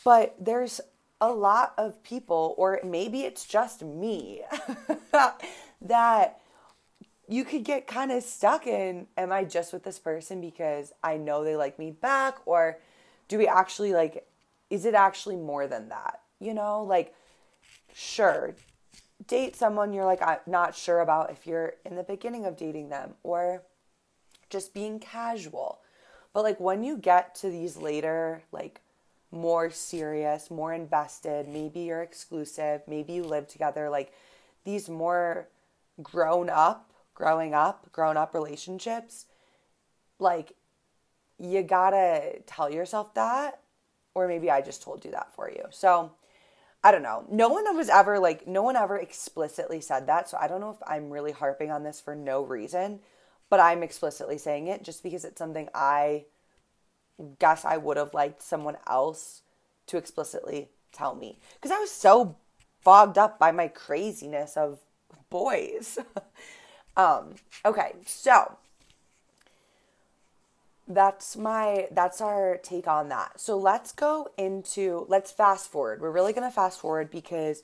But 0.03 0.35
there's 0.39 0.81
a 1.21 1.31
lot 1.31 1.73
of 1.77 2.01
people 2.03 2.55
or 2.57 2.79
maybe 2.83 3.21
it's 3.21 3.45
just 3.45 3.83
me 3.83 4.41
that 5.81 6.39
you 7.27 7.43
could 7.43 7.63
get 7.63 7.87
kind 7.87 8.11
of 8.11 8.23
stuck 8.23 8.65
in 8.65 9.07
am 9.17 9.31
I 9.31 9.43
just 9.43 9.71
with 9.73 9.83
this 9.83 9.99
person 9.99 10.41
because 10.41 10.93
I 11.03 11.17
know 11.17 11.43
they 11.43 11.55
like 11.55 11.77
me 11.77 11.91
back 11.91 12.39
or 12.45 12.79
do 13.27 13.37
we 13.37 13.47
actually 13.47 13.93
like 13.93 14.25
is 14.69 14.85
it 14.85 14.93
actually 14.93 15.35
more 15.35 15.67
than 15.67 15.89
that? 15.89 16.21
You 16.39 16.53
know, 16.53 16.83
like 16.83 17.13
sure, 17.93 18.55
date 19.27 19.55
someone 19.55 19.93
you're 19.93 20.05
like 20.05 20.21
I'm 20.21 20.39
not 20.47 20.75
sure 20.75 20.99
about 20.99 21.31
if 21.31 21.47
you're 21.47 21.73
in 21.85 21.95
the 21.95 22.03
beginning 22.03 22.45
of 22.45 22.57
dating 22.57 22.89
them 22.89 23.15
or 23.23 23.63
just 24.49 24.73
being 24.73 24.99
casual. 24.99 25.79
But 26.33 26.43
like 26.43 26.59
when 26.59 26.83
you 26.83 26.97
get 26.97 27.35
to 27.35 27.49
these 27.49 27.77
later, 27.77 28.43
like 28.51 28.81
more 29.31 29.69
serious, 29.69 30.49
more 30.49 30.73
invested, 30.73 31.47
maybe 31.47 31.81
you're 31.81 32.01
exclusive, 32.01 32.81
maybe 32.87 33.13
you 33.13 33.23
live 33.23 33.47
together, 33.47 33.89
like 33.89 34.13
these 34.63 34.89
more 34.89 35.47
grown 36.01 36.49
up, 36.49 36.91
growing 37.13 37.53
up, 37.53 37.91
grown 37.91 38.17
up 38.17 38.33
relationships, 38.33 39.25
like 40.19 40.53
you 41.37 41.61
gotta 41.63 42.39
tell 42.45 42.69
yourself 42.69 43.13
that, 43.13 43.59
or 44.13 44.27
maybe 44.27 44.49
I 44.49 44.61
just 44.61 44.81
told 44.81 45.05
you 45.05 45.11
that 45.11 45.33
for 45.35 45.49
you. 45.49 45.63
So 45.69 46.11
I 46.83 46.91
don't 46.91 47.03
know. 47.03 47.25
No 47.29 47.49
one 47.49 47.75
was 47.75 47.89
ever 47.89 48.19
like, 48.19 48.47
no 48.47 48.63
one 48.63 48.75
ever 48.75 48.97
explicitly 48.97 49.81
said 49.81 50.07
that. 50.07 50.29
So 50.29 50.37
I 50.39 50.47
don't 50.47 50.61
know 50.61 50.71
if 50.71 50.77
I'm 50.87 51.09
really 51.09 51.31
harping 51.31 51.71
on 51.71 51.83
this 51.83 51.99
for 51.99 52.15
no 52.15 52.41
reason 52.43 52.99
but 53.49 53.59
I'm 53.59 53.83
explicitly 53.83 54.37
saying 54.37 54.67
it 54.67 54.83
just 54.83 55.03
because 55.03 55.25
it's 55.25 55.37
something 55.37 55.69
I 55.73 56.25
guess 57.39 57.65
I 57.65 57.77
would 57.77 57.97
have 57.97 58.13
liked 58.13 58.41
someone 58.41 58.77
else 58.87 59.41
to 59.87 59.97
explicitly 59.97 60.69
tell 60.91 61.15
me 61.15 61.39
because 61.55 61.71
I 61.71 61.79
was 61.79 61.91
so 61.91 62.35
fogged 62.81 63.17
up 63.17 63.39
by 63.39 63.51
my 63.51 63.67
craziness 63.67 64.57
of 64.57 64.79
boys. 65.29 65.97
um, 66.97 67.35
okay, 67.65 67.93
so 68.05 68.57
that's 70.87 71.37
my 71.37 71.87
that's 71.91 72.19
our 72.19 72.57
take 72.63 72.87
on 72.87 73.09
that. 73.09 73.39
So 73.39 73.57
let's 73.57 73.91
go 73.91 74.29
into 74.37 75.05
let's 75.07 75.31
fast 75.31 75.71
forward. 75.71 76.01
We're 76.01 76.11
really 76.11 76.33
going 76.33 76.47
to 76.47 76.53
fast 76.53 76.79
forward 76.79 77.11
because 77.11 77.63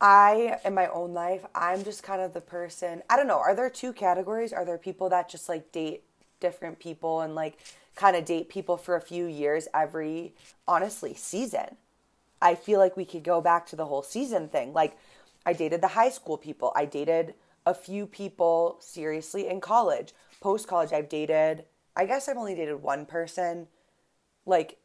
I, 0.00 0.58
in 0.64 0.74
my 0.74 0.86
own 0.88 1.12
life, 1.12 1.44
I'm 1.54 1.84
just 1.84 2.02
kind 2.02 2.22
of 2.22 2.32
the 2.32 2.40
person. 2.40 3.02
I 3.10 3.16
don't 3.16 3.26
know. 3.26 3.38
Are 3.38 3.54
there 3.54 3.68
two 3.68 3.92
categories? 3.92 4.52
Are 4.52 4.64
there 4.64 4.78
people 4.78 5.10
that 5.10 5.28
just 5.28 5.48
like 5.48 5.72
date 5.72 6.04
different 6.40 6.78
people 6.78 7.20
and 7.20 7.34
like 7.34 7.58
kind 8.00 8.16
of 8.16 8.24
date 8.24 8.48
people 8.48 8.76
for 8.76 8.96
a 8.96 9.00
few 9.00 9.26
years 9.26 9.68
every, 9.74 10.34
honestly, 10.66 11.14
season? 11.14 11.76
I 12.40 12.54
feel 12.54 12.78
like 12.78 12.96
we 12.96 13.04
could 13.04 13.22
go 13.22 13.40
back 13.40 13.66
to 13.66 13.76
the 13.76 13.86
whole 13.86 14.02
season 14.02 14.48
thing. 14.48 14.72
Like, 14.72 14.96
I 15.44 15.52
dated 15.52 15.82
the 15.82 15.88
high 15.88 16.10
school 16.10 16.38
people, 16.38 16.72
I 16.74 16.84
dated 16.84 17.34
a 17.66 17.74
few 17.74 18.06
people 18.06 18.76
seriously 18.80 19.46
in 19.46 19.60
college. 19.60 20.14
Post 20.40 20.66
college, 20.66 20.92
I've 20.92 21.10
dated, 21.10 21.64
I 21.94 22.06
guess 22.06 22.28
I've 22.28 22.38
only 22.38 22.54
dated 22.54 22.82
one 22.82 23.04
person, 23.04 23.66
like, 24.46 24.78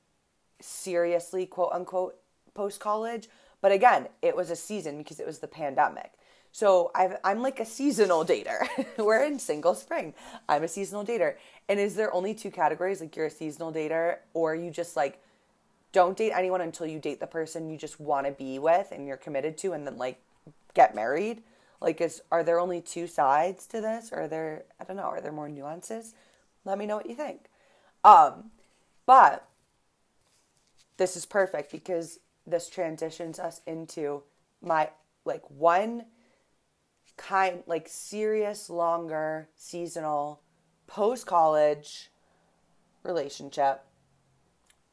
seriously, 0.59 1.45
quote 1.45 1.71
unquote, 1.71 2.17
post 2.53 2.79
college 2.79 3.29
but 3.65 3.71
again, 3.71 4.09
it 4.21 4.35
was 4.35 4.51
a 4.51 4.55
season 4.55 4.99
because 4.99 5.19
it 5.19 5.25
was 5.25 5.39
the 5.39 5.47
pandemic. 5.47 6.11
So 6.55 6.89
i 6.95 7.17
am 7.25 7.41
like 7.41 7.59
a 7.59 7.65
seasonal 7.65 8.23
dater. 8.23 8.65
We're 8.97 9.25
in 9.25 9.39
single 9.39 9.75
spring. 9.75 10.13
I'm 10.47 10.63
a 10.63 10.69
seasonal 10.69 11.03
dater. 11.03 11.35
And 11.67 11.81
is 11.81 11.95
there 11.95 12.13
only 12.13 12.33
two 12.33 12.49
categories? 12.49 13.01
Like 13.01 13.13
you're 13.17 13.25
a 13.25 13.29
seasonal 13.29 13.73
dater, 13.73 14.19
or 14.33 14.55
you 14.55 14.71
just 14.71 14.95
like 14.95 15.21
don't 15.91 16.15
date 16.15 16.31
anyone 16.31 16.61
until 16.61 16.87
you 16.87 16.97
date 16.97 17.19
the 17.19 17.27
person 17.27 17.69
you 17.69 17.77
just 17.77 17.99
want 17.99 18.25
to 18.25 18.31
be 18.31 18.57
with 18.57 18.93
and 18.93 19.05
you're 19.05 19.17
committed 19.17 19.57
to, 19.57 19.73
and 19.73 19.85
then 19.85 19.97
like 19.97 20.21
get 20.73 20.95
married? 20.95 21.43
Like, 21.81 21.99
is 21.99 22.21
are 22.31 22.41
there 22.41 22.61
only 22.61 22.79
two 22.79 23.05
sides 23.05 23.67
to 23.67 23.81
this, 23.81 24.13
or 24.13 24.21
are 24.21 24.27
there 24.29 24.63
I 24.79 24.85
don't 24.85 24.95
know? 24.95 25.03
Are 25.03 25.19
there 25.19 25.33
more 25.33 25.49
nuances? 25.49 26.13
Let 26.63 26.77
me 26.77 26.85
know 26.85 26.95
what 26.95 27.09
you 27.09 27.15
think. 27.15 27.49
Um, 28.05 28.51
but 29.05 29.45
this 30.95 31.17
is 31.17 31.25
perfect 31.25 31.69
because 31.69 32.19
this 32.47 32.69
transitions 32.69 33.39
us 33.39 33.59
into 33.67 34.23
my 34.61 34.91
like 35.25 35.43
one 35.49 36.05
kind 37.17 37.63
like 37.67 37.87
serious 37.87 38.69
longer 38.69 39.47
seasonal 39.55 40.41
post 40.87 41.25
college 41.25 42.11
relationship 43.03 43.81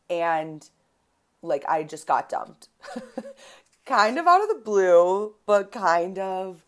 and 0.09 0.69
like 1.43 1.65
I 1.69 1.83
just 1.83 2.07
got 2.07 2.29
dumped. 2.29 2.69
kind 3.85 4.19
of 4.19 4.27
out 4.27 4.43
of 4.43 4.49
the 4.49 4.63
blue, 4.65 5.35
but 5.47 5.73
kind 5.73 6.19
of 6.19 6.63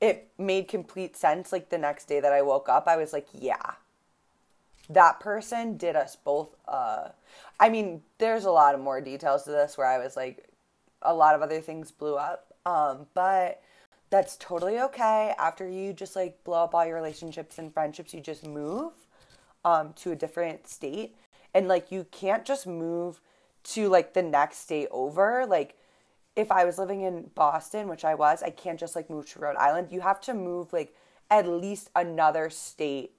it 0.00 0.28
made 0.38 0.68
complete 0.68 1.16
sense 1.16 1.52
like 1.52 1.70
the 1.70 1.78
next 1.78 2.06
day 2.06 2.20
that 2.20 2.32
I 2.32 2.42
woke 2.42 2.68
up 2.68 2.86
I 2.86 2.96
was 2.96 3.12
like, 3.12 3.28
yeah. 3.32 3.74
that 4.88 5.20
person 5.20 5.76
did 5.76 5.96
us 5.96 6.16
both 6.16 6.54
uh 6.68 7.08
I 7.58 7.68
mean, 7.68 8.02
there's 8.18 8.44
a 8.44 8.50
lot 8.50 8.74
of 8.74 8.80
more 8.80 9.00
details 9.00 9.44
to 9.44 9.50
this 9.50 9.78
where 9.78 9.86
I 9.86 9.98
was 9.98 10.16
like 10.16 10.48
a 11.02 11.14
lot 11.14 11.34
of 11.34 11.42
other 11.42 11.60
things 11.60 11.90
blew 11.90 12.16
up. 12.16 12.52
Um, 12.66 13.06
but 13.14 13.62
that's 14.10 14.36
totally 14.36 14.78
okay. 14.80 15.34
After 15.38 15.68
you 15.68 15.92
just 15.92 16.16
like 16.16 16.42
blow 16.44 16.64
up 16.64 16.74
all 16.74 16.86
your 16.86 16.94
relationships 16.94 17.58
and 17.58 17.72
friendships, 17.72 18.14
you 18.14 18.20
just 18.20 18.46
move 18.46 18.92
um 19.64 19.92
to 19.94 20.12
a 20.12 20.16
different 20.16 20.68
state. 20.68 21.16
And 21.54 21.68
like 21.68 21.90
you 21.90 22.06
can't 22.10 22.44
just 22.44 22.66
move 22.66 23.20
to 23.64 23.88
like 23.88 24.14
the 24.14 24.22
next 24.22 24.58
state 24.58 24.88
over. 24.90 25.46
Like 25.46 25.76
if 26.36 26.52
I 26.52 26.64
was 26.64 26.78
living 26.78 27.00
in 27.00 27.30
Boston, 27.34 27.88
which 27.88 28.04
I 28.04 28.14
was, 28.14 28.42
I 28.42 28.50
can't 28.50 28.78
just 28.78 28.94
like 28.94 29.10
move 29.10 29.28
to 29.30 29.38
Rhode 29.40 29.56
Island. 29.56 29.88
You 29.90 30.02
have 30.02 30.20
to 30.22 30.34
move 30.34 30.72
like 30.72 30.94
at 31.30 31.48
least 31.48 31.90
another 31.96 32.50
state 32.50 33.12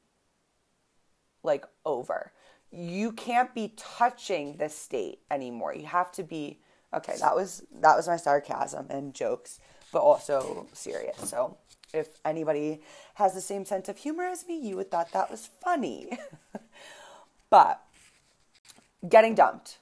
like 1.44 1.66
over. 1.86 2.32
You 2.72 3.12
can't 3.12 3.54
be 3.56 3.74
touching 3.76 4.58
the 4.58 4.70
state 4.70 5.20
anymore. 5.32 5.74
You 5.74 5.86
have 5.88 6.12
to 6.14 6.24
be 6.24 6.60
okay, 6.94 7.16
that 7.20 7.36
was 7.36 7.64
that 7.82 7.96
was 7.96 8.08
my 8.08 8.18
sarcasm 8.18 8.88
and 8.90 9.14
jokes, 9.14 9.60
but 9.92 10.00
also 10.00 10.68
serious. 10.74 11.18
So 11.30 11.58
if 11.94 12.20
anybody 12.26 12.82
has 13.16 13.34
the 13.34 13.42
same 13.42 13.66
sense 13.66 13.90
of 13.90 13.98
humor 13.98 14.24
as 14.24 14.48
me, 14.48 14.60
you 14.60 14.76
would 14.76 14.92
thought 14.92 15.12
that 15.14 15.32
was 15.32 15.50
funny. 15.62 16.18
but 17.50 17.82
getting 19.08 19.36
dumped. 19.36 19.78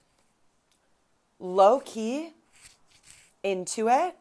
Low 1.39 1.81
key 1.81 2.31
into 3.43 3.89
it 3.89 4.15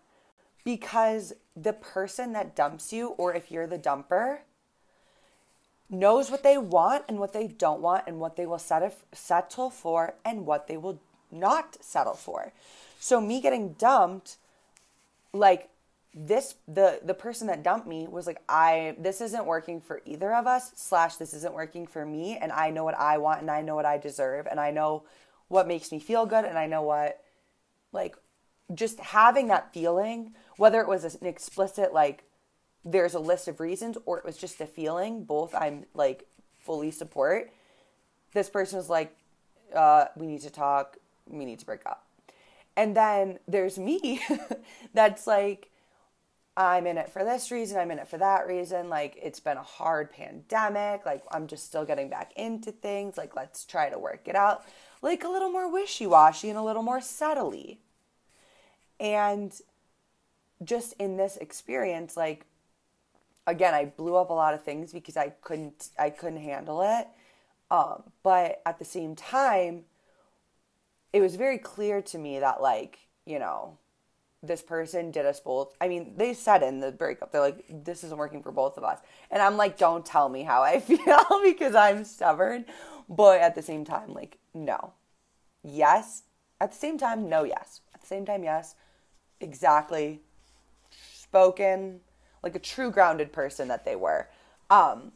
because 0.64 1.32
the 1.56 1.72
person 1.72 2.32
that 2.32 2.56
dumps 2.56 2.92
you, 2.92 3.08
or 3.10 3.34
if 3.34 3.50
you're 3.50 3.66
the 3.66 3.78
dumper, 3.78 4.38
knows 5.90 6.30
what 6.30 6.42
they 6.42 6.58
want 6.58 7.04
and 7.08 7.18
what 7.18 7.32
they 7.32 7.46
don't 7.46 7.80
want, 7.80 8.04
and 8.06 8.18
what 8.18 8.36
they 8.36 8.46
will 8.46 8.58
settle 8.58 9.70
for 9.70 10.14
and 10.24 10.46
what 10.46 10.66
they 10.66 10.76
will 10.76 11.00
not 11.30 11.76
settle 11.80 12.14
for. 12.14 12.52
So, 12.98 13.20
me 13.20 13.40
getting 13.40 13.74
dumped, 13.74 14.38
like, 15.32 15.68
this 16.14 16.54
the 16.68 17.00
the 17.04 17.14
person 17.14 17.48
that 17.48 17.64
dumped 17.64 17.88
me 17.88 18.06
was 18.06 18.24
like 18.26 18.40
i 18.48 18.94
this 18.98 19.20
isn't 19.20 19.46
working 19.46 19.80
for 19.80 20.00
either 20.04 20.32
of 20.32 20.46
us 20.46 20.70
slash 20.76 21.16
this 21.16 21.34
isn't 21.34 21.54
working 21.54 21.88
for 21.88 22.06
me 22.06 22.38
and 22.40 22.52
i 22.52 22.70
know 22.70 22.84
what 22.84 22.96
i 22.98 23.18
want 23.18 23.40
and 23.40 23.50
i 23.50 23.60
know 23.60 23.74
what 23.74 23.84
i 23.84 23.98
deserve 23.98 24.46
and 24.46 24.60
i 24.60 24.70
know 24.70 25.02
what 25.48 25.66
makes 25.66 25.90
me 25.90 25.98
feel 25.98 26.24
good 26.24 26.44
and 26.44 26.56
i 26.56 26.66
know 26.66 26.82
what 26.82 27.20
like 27.92 28.14
just 28.72 28.98
having 29.00 29.48
that 29.48 29.72
feeling, 29.72 30.34
whether 30.56 30.80
it 30.80 30.88
was 30.88 31.04
an 31.04 31.26
explicit, 31.26 31.92
like, 31.92 32.24
there's 32.84 33.14
a 33.14 33.18
list 33.18 33.48
of 33.48 33.60
reasons, 33.60 33.98
or 34.06 34.18
it 34.18 34.24
was 34.24 34.36
just 34.36 34.60
a 34.60 34.66
feeling, 34.66 35.24
both 35.24 35.54
I'm 35.54 35.86
like 35.94 36.26
fully 36.58 36.90
support. 36.90 37.50
This 38.32 38.48
person 38.48 38.76
was 38.76 38.88
like, 38.88 39.16
uh, 39.74 40.06
we 40.16 40.26
need 40.26 40.42
to 40.42 40.50
talk, 40.50 40.98
we 41.28 41.44
need 41.44 41.58
to 41.60 41.66
break 41.66 41.84
up. 41.86 42.06
And 42.76 42.96
then 42.96 43.38
there's 43.48 43.78
me 43.78 44.20
that's 44.94 45.26
like, 45.26 45.70
I'm 46.56 46.86
in 46.86 46.98
it 46.98 47.10
for 47.10 47.24
this 47.24 47.50
reason, 47.50 47.78
I'm 47.78 47.90
in 47.90 47.98
it 47.98 48.08
for 48.08 48.18
that 48.18 48.46
reason. 48.46 48.88
Like, 48.88 49.18
it's 49.20 49.40
been 49.40 49.56
a 49.56 49.62
hard 49.62 50.12
pandemic. 50.12 51.04
Like, 51.04 51.24
I'm 51.32 51.48
just 51.48 51.66
still 51.66 51.84
getting 51.84 52.08
back 52.08 52.32
into 52.36 52.70
things. 52.70 53.16
Like, 53.16 53.34
let's 53.34 53.64
try 53.64 53.90
to 53.90 53.98
work 53.98 54.28
it 54.28 54.36
out. 54.36 54.64
Like, 55.02 55.24
a 55.24 55.28
little 55.28 55.50
more 55.50 55.70
wishy 55.70 56.06
washy 56.06 56.48
and 56.48 56.58
a 56.58 56.62
little 56.62 56.82
more 56.82 57.00
subtly. 57.00 57.80
And 59.00 59.52
just 60.62 60.94
in 61.00 61.16
this 61.16 61.36
experience, 61.38 62.16
like, 62.16 62.46
again, 63.48 63.74
I 63.74 63.86
blew 63.86 64.14
up 64.14 64.30
a 64.30 64.34
lot 64.34 64.54
of 64.54 64.62
things 64.62 64.92
because 64.92 65.16
I 65.16 65.30
couldn't, 65.30 65.88
I 65.98 66.10
couldn't 66.10 66.40
handle 66.40 66.82
it. 66.82 67.08
Um, 67.70 68.04
but 68.22 68.62
at 68.64 68.78
the 68.78 68.84
same 68.84 69.16
time, 69.16 69.84
it 71.12 71.20
was 71.20 71.34
very 71.34 71.58
clear 71.58 72.00
to 72.02 72.18
me 72.18 72.38
that, 72.38 72.62
like, 72.62 73.00
you 73.26 73.40
know, 73.40 73.78
this 74.46 74.62
person 74.62 75.10
did 75.10 75.26
us 75.26 75.40
both. 75.40 75.74
I 75.80 75.88
mean, 75.88 76.14
they 76.16 76.34
said 76.34 76.62
in 76.62 76.80
the 76.80 76.92
breakup, 76.92 77.32
they're 77.32 77.40
like, 77.40 77.64
this 77.68 78.04
isn't 78.04 78.18
working 78.18 78.42
for 78.42 78.52
both 78.52 78.76
of 78.76 78.84
us. 78.84 78.98
And 79.30 79.42
I'm 79.42 79.56
like, 79.56 79.78
don't 79.78 80.04
tell 80.04 80.28
me 80.28 80.42
how 80.42 80.62
I 80.62 80.80
feel 80.80 81.40
because 81.42 81.74
I'm 81.74 82.04
stubborn. 82.04 82.66
But 83.08 83.40
at 83.40 83.54
the 83.54 83.62
same 83.62 83.84
time, 83.84 84.14
like, 84.14 84.38
no. 84.52 84.92
Yes. 85.62 86.22
At 86.60 86.72
the 86.72 86.78
same 86.78 86.98
time, 86.98 87.28
no, 87.28 87.44
yes. 87.44 87.80
At 87.94 88.00
the 88.00 88.06
same 88.06 88.24
time, 88.24 88.44
yes 88.44 88.74
exactly 89.44 90.20
spoken 91.12 92.00
like 92.42 92.54
a 92.54 92.58
true 92.58 92.90
grounded 92.90 93.32
person 93.32 93.68
that 93.68 93.84
they 93.84 93.96
were. 93.96 94.28
Um, 94.70 95.12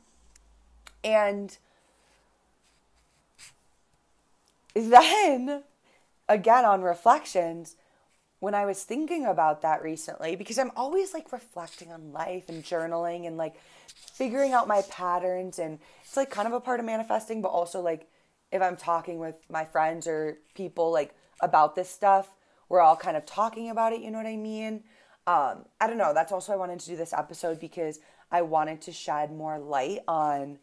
and 1.03 1.57
then 4.75 5.63
again 6.29 6.65
on 6.65 6.83
reflections, 6.83 7.77
when 8.41 8.55
I 8.55 8.67
was 8.67 8.85
thinking 8.85 9.27
about 9.27 9.63
that 9.63 9.83
recently, 9.83 10.37
because 10.37 10.59
I'm 10.59 10.71
always 10.77 11.13
like 11.13 11.33
reflecting 11.33 11.93
on 11.93 12.13
life 12.13 12.49
and 12.49 12.63
journaling 12.63 13.27
and 13.27 13.37
like 13.37 13.57
figuring 13.95 14.53
out 14.53 14.69
my 14.69 14.83
patterns, 14.91 15.59
and 15.59 15.79
it's 16.05 16.17
like 16.17 16.31
kind 16.31 16.47
of 16.47 16.55
a 16.55 16.61
part 16.61 16.81
of 16.81 16.87
manifesting, 16.87 17.43
but 17.43 17.49
also 17.49 17.81
like 17.81 18.09
if 18.53 18.63
I'm 18.63 18.77
talking 18.77 19.19
with 19.19 19.37
my 19.51 19.65
friends 19.65 20.07
or 20.07 20.39
people 20.55 20.93
like 20.93 21.15
about 21.41 21.75
this 21.75 21.91
stuff, 21.91 22.29
we're 22.69 22.81
all 22.81 22.97
kind 22.97 23.17
of 23.17 23.27
talking 23.27 23.71
about 23.71 23.93
it, 23.93 24.01
you 24.01 24.11
know 24.11 24.19
what 24.19 24.27
I 24.27 24.37
mean? 24.37 24.85
Um, 25.27 25.67
I 25.81 25.87
don't 25.87 25.99
know. 25.99 26.15
That's 26.15 26.33
also 26.33 26.53
I 26.53 26.57
wanted 26.57 26.81
to 26.81 26.87
do 26.87 26.97
this 26.97 27.13
episode 27.13 27.61
because 27.61 28.01
I 28.31 28.43
wanted 28.43 28.81
to 28.83 28.93
shed 28.93 29.31
more 29.31 29.59
light 29.59 30.01
on 30.09 30.59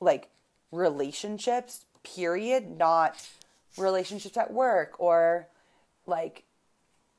like 0.00 0.28
relationships, 0.70 1.84
period, 2.02 2.76
not 2.78 3.26
relationships 3.76 4.36
at 4.36 4.52
work 4.52 4.94
or 4.98 5.48
like 6.06 6.44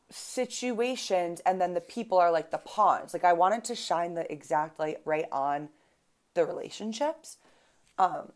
situations 0.10 1.42
and 1.46 1.62
then 1.62 1.74
the 1.74 1.82
people 1.82 2.18
are 2.18 2.32
like 2.32 2.52
the 2.52 2.58
pawns. 2.58 3.14
Like 3.14 3.24
I 3.24 3.34
wanted 3.34 3.64
to 3.66 3.76
shine 3.76 4.16
the 4.16 4.32
exact 4.32 4.80
light 4.80 5.02
right 5.06 5.26
on 5.32 5.70
the 6.34 6.46
relationships. 6.46 7.38
Um, 7.98 8.32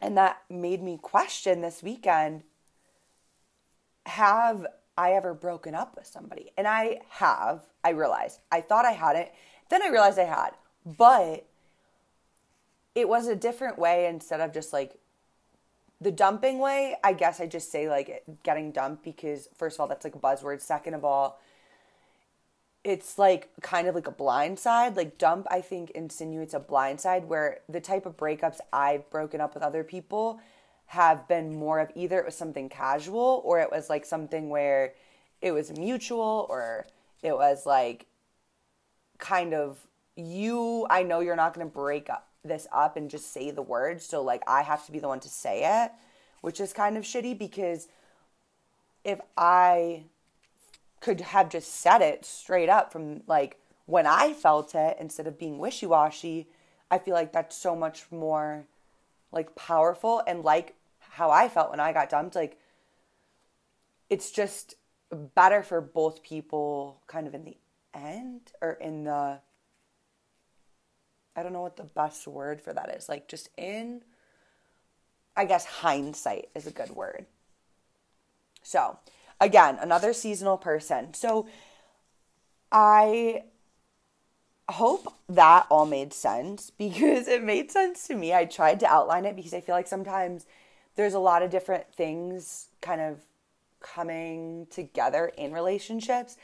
and 0.00 0.16
that 0.16 0.42
made 0.48 0.82
me 0.82 0.98
question 1.00 1.60
this 1.60 1.82
weekend 1.82 2.42
have 4.06 4.66
I 4.96 5.12
ever 5.12 5.32
broken 5.32 5.76
up 5.76 5.94
with 5.96 6.06
somebody. 6.06 6.50
And 6.56 6.66
I 6.66 7.00
have, 7.10 7.62
I 7.84 7.90
realized. 7.90 8.40
I 8.50 8.60
thought 8.60 8.84
I 8.84 8.92
hadn't. 8.92 9.28
Then 9.68 9.82
I 9.82 9.88
realized 9.88 10.18
I 10.18 10.24
had. 10.24 10.50
But 10.84 11.46
it 12.96 13.08
was 13.08 13.28
a 13.28 13.36
different 13.36 13.78
way 13.78 14.06
instead 14.06 14.40
of 14.40 14.52
just 14.52 14.72
like 14.72 14.98
the 16.00 16.12
dumping 16.12 16.58
way. 16.58 16.96
I 17.02 17.12
guess 17.12 17.40
I 17.40 17.46
just 17.46 17.70
say 17.70 17.88
like 17.88 18.24
getting 18.42 18.72
dumped 18.72 19.04
because, 19.04 19.48
first 19.56 19.76
of 19.76 19.80
all, 19.80 19.88
that's 19.88 20.04
like 20.04 20.14
a 20.14 20.18
buzzword. 20.18 20.60
Second 20.60 20.94
of 20.94 21.04
all, 21.04 21.40
it's 22.84 23.18
like 23.18 23.50
kind 23.60 23.88
of 23.88 23.94
like 23.94 24.06
a 24.06 24.12
blind 24.12 24.58
side. 24.58 24.96
Like 24.96 25.18
dump, 25.18 25.46
I 25.50 25.60
think 25.60 25.90
insinuates 25.90 26.54
a 26.54 26.60
blind 26.60 27.00
side 27.00 27.28
where 27.28 27.60
the 27.68 27.80
type 27.80 28.06
of 28.06 28.16
breakups 28.16 28.60
I've 28.72 29.08
broken 29.10 29.40
up 29.40 29.54
with 29.54 29.62
other 29.62 29.84
people 29.84 30.40
have 30.86 31.28
been 31.28 31.54
more 31.54 31.80
of 31.80 31.90
either 31.94 32.18
it 32.18 32.24
was 32.24 32.34
something 32.34 32.68
casual 32.68 33.42
or 33.44 33.60
it 33.60 33.70
was 33.70 33.90
like 33.90 34.06
something 34.06 34.48
where 34.48 34.94
it 35.42 35.52
was 35.52 35.76
mutual 35.76 36.46
or 36.48 36.86
it 37.22 37.32
was 37.32 37.66
like 37.66 38.06
kind 39.18 39.52
of 39.52 39.86
you 40.18 40.86
I 40.90 41.02
know 41.02 41.20
you're 41.20 41.36
not 41.36 41.54
going 41.54 41.66
to 41.66 41.72
break 41.72 42.10
up 42.10 42.28
this 42.44 42.66
up 42.72 42.96
and 42.96 43.10
just 43.10 43.32
say 43.32 43.50
the 43.50 43.62
words 43.62 44.04
so 44.04 44.22
like 44.22 44.42
I 44.46 44.62
have 44.62 44.84
to 44.86 44.92
be 44.92 44.98
the 44.98 45.08
one 45.08 45.20
to 45.20 45.28
say 45.28 45.82
it 45.82 45.92
which 46.40 46.60
is 46.60 46.72
kind 46.72 46.96
of 46.96 47.04
shitty 47.04 47.38
because 47.38 47.88
if 49.04 49.20
I 49.36 50.04
could 51.00 51.20
have 51.20 51.48
just 51.48 51.74
said 51.74 52.02
it 52.02 52.24
straight 52.24 52.68
up 52.68 52.92
from 52.92 53.22
like 53.26 53.58
when 53.86 54.06
I 54.06 54.32
felt 54.32 54.74
it 54.74 54.96
instead 55.00 55.26
of 55.26 55.38
being 55.38 55.58
wishy-washy 55.58 56.48
I 56.90 56.98
feel 56.98 57.14
like 57.14 57.32
that's 57.32 57.56
so 57.56 57.76
much 57.76 58.10
more 58.10 58.66
like 59.32 59.54
powerful 59.54 60.22
and 60.26 60.42
like 60.42 60.74
how 61.18 61.30
I 61.30 61.48
felt 61.48 61.70
when 61.70 61.80
I 61.80 61.92
got 61.92 62.10
dumped. 62.10 62.34
Like, 62.34 62.58
it's 64.08 64.30
just 64.30 64.74
better 65.34 65.62
for 65.62 65.80
both 65.80 66.22
people 66.22 67.02
kind 67.06 67.26
of 67.26 67.34
in 67.34 67.44
the 67.44 67.56
end 67.92 68.52
or 68.60 68.72
in 68.72 69.04
the, 69.04 69.40
I 71.38 71.42
don't 71.44 71.52
know 71.52 71.62
what 71.62 71.76
the 71.76 71.84
best 71.84 72.26
word 72.26 72.60
for 72.60 72.72
that 72.72 72.92
is. 72.96 73.08
Like, 73.08 73.28
just 73.28 73.48
in, 73.56 74.02
I 75.36 75.44
guess, 75.44 75.64
hindsight 75.64 76.48
is 76.56 76.66
a 76.66 76.72
good 76.72 76.90
word. 76.90 77.26
So, 78.64 78.98
again, 79.40 79.78
another 79.80 80.12
seasonal 80.12 80.58
person. 80.58 81.14
So, 81.14 81.46
I 82.72 83.44
hope 84.68 85.14
that 85.28 85.68
all 85.70 85.86
made 85.86 86.12
sense 86.12 86.70
because 86.76 87.28
it 87.28 87.44
made 87.44 87.70
sense 87.70 88.08
to 88.08 88.16
me. 88.16 88.34
I 88.34 88.44
tried 88.44 88.80
to 88.80 88.86
outline 88.86 89.24
it 89.24 89.36
because 89.36 89.54
I 89.54 89.60
feel 89.60 89.76
like 89.76 89.86
sometimes 89.86 90.44
there's 90.96 91.14
a 91.14 91.20
lot 91.20 91.42
of 91.42 91.50
different 91.50 91.94
things 91.94 92.66
kind 92.80 93.00
of 93.00 93.20
coming 93.80 94.66
together 94.70 95.30
in 95.36 95.52
relationships 95.52 96.36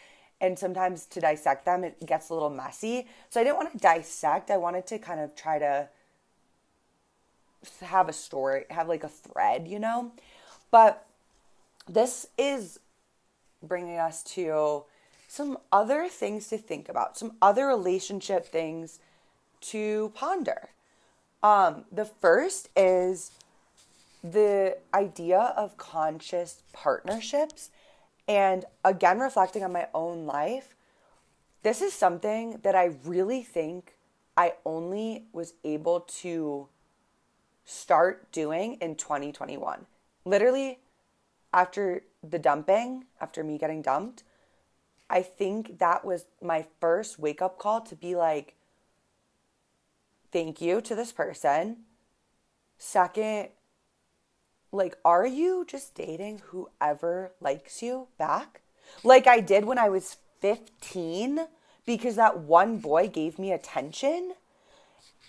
and 0.44 0.58
sometimes 0.58 1.06
to 1.06 1.20
dissect 1.20 1.64
them 1.64 1.84
it 1.84 2.04
gets 2.06 2.28
a 2.30 2.34
little 2.34 2.50
messy 2.50 3.06
so 3.30 3.40
i 3.40 3.44
didn't 3.44 3.56
want 3.56 3.72
to 3.72 3.78
dissect 3.78 4.50
i 4.50 4.56
wanted 4.56 4.86
to 4.86 4.98
kind 4.98 5.20
of 5.20 5.34
try 5.34 5.58
to 5.58 5.88
have 7.82 8.08
a 8.08 8.12
story, 8.12 8.64
have 8.70 8.88
like 8.88 9.04
a 9.04 9.08
thread, 9.08 9.68
you 9.68 9.78
know? 9.78 10.12
But 10.70 11.06
this 11.88 12.26
is 12.38 12.80
bringing 13.62 13.98
us 13.98 14.22
to 14.22 14.84
some 15.28 15.58
other 15.72 16.08
things 16.08 16.48
to 16.48 16.58
think 16.58 16.88
about, 16.88 17.16
some 17.18 17.36
other 17.40 17.66
relationship 17.66 18.46
things 18.46 18.98
to 19.60 20.12
ponder. 20.14 20.70
Um, 21.42 21.84
the 21.90 22.04
first 22.04 22.68
is 22.76 23.32
the 24.22 24.78
idea 24.92 25.38
of 25.56 25.76
conscious 25.76 26.62
partnerships. 26.72 27.70
And 28.26 28.64
again, 28.84 29.18
reflecting 29.18 29.62
on 29.64 29.72
my 29.72 29.88
own 29.94 30.26
life, 30.26 30.74
this 31.62 31.80
is 31.80 31.92
something 31.92 32.60
that 32.62 32.74
I 32.74 32.96
really 33.04 33.42
think 33.42 33.96
I 34.36 34.54
only 34.64 35.24
was 35.32 35.54
able 35.64 36.00
to 36.00 36.68
start 37.64 38.30
doing 38.32 38.74
in 38.80 38.96
2021. 38.96 39.86
Literally, 40.24 40.80
after 41.52 42.02
the 42.22 42.38
dumping, 42.38 43.04
after 43.20 43.44
me 43.44 43.58
getting 43.58 43.82
dumped, 43.82 44.24
I 45.08 45.22
think 45.22 45.78
that 45.78 46.04
was 46.04 46.26
my 46.42 46.66
first 46.80 47.18
wake 47.18 47.40
up 47.40 47.58
call 47.58 47.80
to 47.82 47.94
be 47.94 48.14
like, 48.14 48.54
thank 50.32 50.60
you 50.60 50.80
to 50.80 50.94
this 50.94 51.12
person. 51.12 51.84
Second, 52.78 53.50
like, 54.74 54.98
are 55.04 55.26
you 55.26 55.64
just 55.66 55.94
dating 55.94 56.42
whoever 56.46 57.32
likes 57.40 57.82
you 57.82 58.08
back? 58.18 58.60
Like 59.02 59.26
I 59.26 59.40
did 59.40 59.64
when 59.64 59.78
I 59.78 59.88
was 59.88 60.16
15 60.40 61.46
because 61.86 62.16
that 62.16 62.38
one 62.38 62.78
boy 62.78 63.08
gave 63.08 63.38
me 63.38 63.52
attention. 63.52 64.34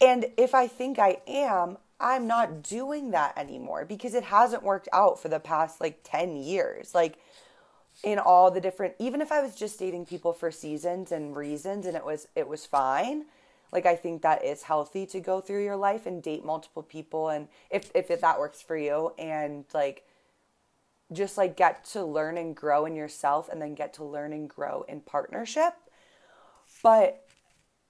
And 0.02 0.26
if 0.38 0.54
I 0.54 0.68
think 0.68 1.00
I 1.00 1.18
am, 1.28 1.78
I'm 2.00 2.28
not 2.28 2.64
doing 2.64 3.12
that 3.12 3.38
anymore 3.38 3.86
because 3.86 4.14
it 4.14 4.24
hasn't 4.26 4.64
worked 4.64 4.90
out 4.92 5.22
for 5.22 5.30
the 5.30 5.40
past 5.40 5.80
like 5.80 6.00
10 6.04 6.36
years. 6.36 6.94
Like 6.94 7.18
in 8.04 8.20
all 8.20 8.52
the 8.52 8.60
different 8.60 8.94
even 9.00 9.22
if 9.22 9.32
I 9.32 9.42
was 9.42 9.56
just 9.56 9.80
dating 9.80 10.06
people 10.06 10.34
for 10.34 10.52
seasons 10.52 11.14
and 11.14 11.36
reasons 11.36 11.86
and 11.86 11.96
it 11.96 12.04
was 12.04 12.28
it 12.36 12.48
was 12.48 12.66
fine. 12.66 13.26
Like 13.76 13.86
I 13.86 13.98
think 13.98 14.22
that 14.22 14.46
is 14.46 14.64
healthy 14.64 15.06
to 15.08 15.20
go 15.20 15.42
through 15.42 15.66
your 15.66 15.76
life 15.76 16.06
and 16.06 16.24
date 16.24 16.46
multiple 16.46 16.82
people 16.82 17.28
and 17.28 17.50
if 17.70 17.92
if 17.94 18.08
that 18.22 18.40
works 18.40 18.62
for 18.62 18.78
you 18.78 19.12
and 19.20 19.66
like 19.74 20.06
just 21.12 21.38
like 21.38 21.58
get 21.58 21.84
to 21.88 22.06
learn 22.06 22.38
and 22.38 22.56
grow 22.56 22.86
in 22.86 22.96
yourself 22.96 23.50
and 23.50 23.62
then 23.62 23.76
get 23.76 23.94
to 23.96 24.06
learn 24.06 24.32
and 24.32 24.50
grow 24.50 24.86
in 24.88 25.02
partnership. 25.02 25.74
But 26.82 27.28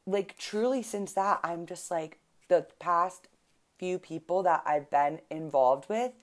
like 0.07 0.35
truly 0.39 0.81
since 0.81 1.13
that 1.13 1.39
I'm 1.43 1.67
just 1.67 1.91
like 1.91 2.17
the 2.47 2.65
past 2.79 3.27
few 3.77 3.99
people 3.99 4.41
that 4.41 4.63
I've 4.65 4.89
been 4.89 5.19
involved 5.29 5.87
with 5.87 6.13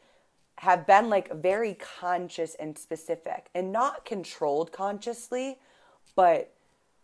have 0.56 0.88
been 0.88 1.08
like 1.08 1.32
very 1.32 1.74
conscious 1.74 2.56
and 2.56 2.76
specific 2.76 3.46
and 3.54 3.70
not 3.70 4.04
controlled 4.04 4.72
consciously, 4.72 5.60
but 6.16 6.52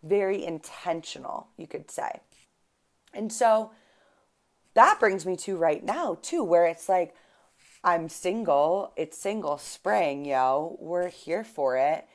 very 0.03 0.45
intentional, 0.45 1.47
you 1.57 1.69
could 1.69 1.89
say. 1.89 2.21
And 3.15 3.33
so 3.33 3.71
that 4.75 5.01
brings 5.01 5.27
me 5.27 5.37
to 5.37 5.57
right 5.57 5.85
now, 5.85 6.19
too, 6.23 6.45
where 6.45 6.67
it's 6.67 6.89
like, 6.89 7.15
I'm 7.83 8.09
single, 8.09 8.93
it's 8.97 9.17
single 9.17 9.59
spring, 9.59 10.25
yo, 10.25 10.77
we're 10.81 11.09
here 11.09 11.45
for 11.45 11.77
it. 11.77 12.07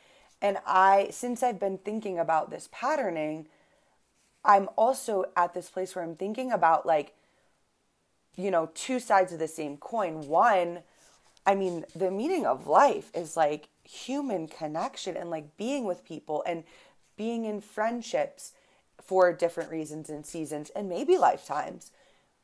And 0.41 0.58
I, 0.65 1.08
since 1.12 1.41
I've 1.41 1.60
been 1.60 1.77
thinking 1.77 2.19
about 2.19 2.49
this 2.49 2.67
patterning, 2.71 3.47
I'm 4.43 4.67
also 4.75 5.25
at 5.38 5.53
this 5.53 5.69
place 5.69 5.95
where 5.95 6.03
I'm 6.03 6.15
thinking 6.15 6.51
about 6.51 6.86
like, 6.86 7.13
you 8.36 8.51
know, 8.51 8.69
two 8.73 8.99
sides 8.99 9.32
of 9.32 9.39
the 9.39 9.47
same 9.47 9.77
coin. 9.77 10.27
One, 10.27 10.79
I 11.45 11.56
mean, 11.56 11.86
the 11.95 12.12
meaning 12.12 12.45
of 12.45 12.67
life 12.67 13.10
is 13.13 13.38
like 13.38 13.69
human 13.84 14.47
connection 14.47 15.15
and 15.15 15.29
like 15.29 15.56
being 15.56 15.86
with 15.86 16.03
people 16.03 16.43
and 16.45 16.63
being 17.15 17.45
in 17.45 17.62
friendships 17.62 18.51
for 19.01 19.32
different 19.34 19.71
reasons 19.71 20.10
and 20.10 20.25
seasons 20.25 20.71
and 20.75 20.89
maybe 20.89 21.17
lifetimes. 21.17 21.91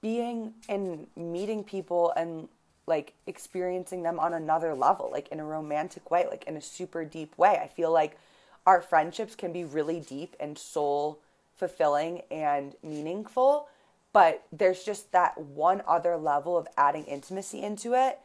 Being 0.01 0.53
and 0.69 1.07
meeting 1.15 1.63
people 1.63 2.13
and 2.15 2.47
like 2.87 3.13
experiencing 3.27 4.03
them 4.03 4.19
on 4.19 4.33
another 4.33 4.73
level, 4.73 5.09
like 5.11 5.27
in 5.27 5.39
a 5.39 5.45
romantic 5.45 6.09
way, 6.09 6.25
like 6.29 6.45
in 6.45 6.55
a 6.55 6.61
super 6.61 7.03
deep 7.03 7.37
way. 7.37 7.59
I 7.61 7.67
feel 7.67 7.91
like 7.91 8.17
our 8.65 8.81
friendships 8.81 9.35
can 9.35 9.51
be 9.51 9.63
really 9.63 9.99
deep 9.99 10.35
and 10.39 10.57
soul 10.57 11.19
fulfilling 11.55 12.21
and 12.31 12.75
meaningful 12.81 13.67
but 14.13 14.43
there's 14.51 14.83
just 14.83 15.11
that 15.11 15.37
one 15.37 15.81
other 15.87 16.17
level 16.17 16.57
of 16.57 16.67
adding 16.77 17.03
intimacy 17.05 17.61
into 17.61 17.93
it 17.93 18.19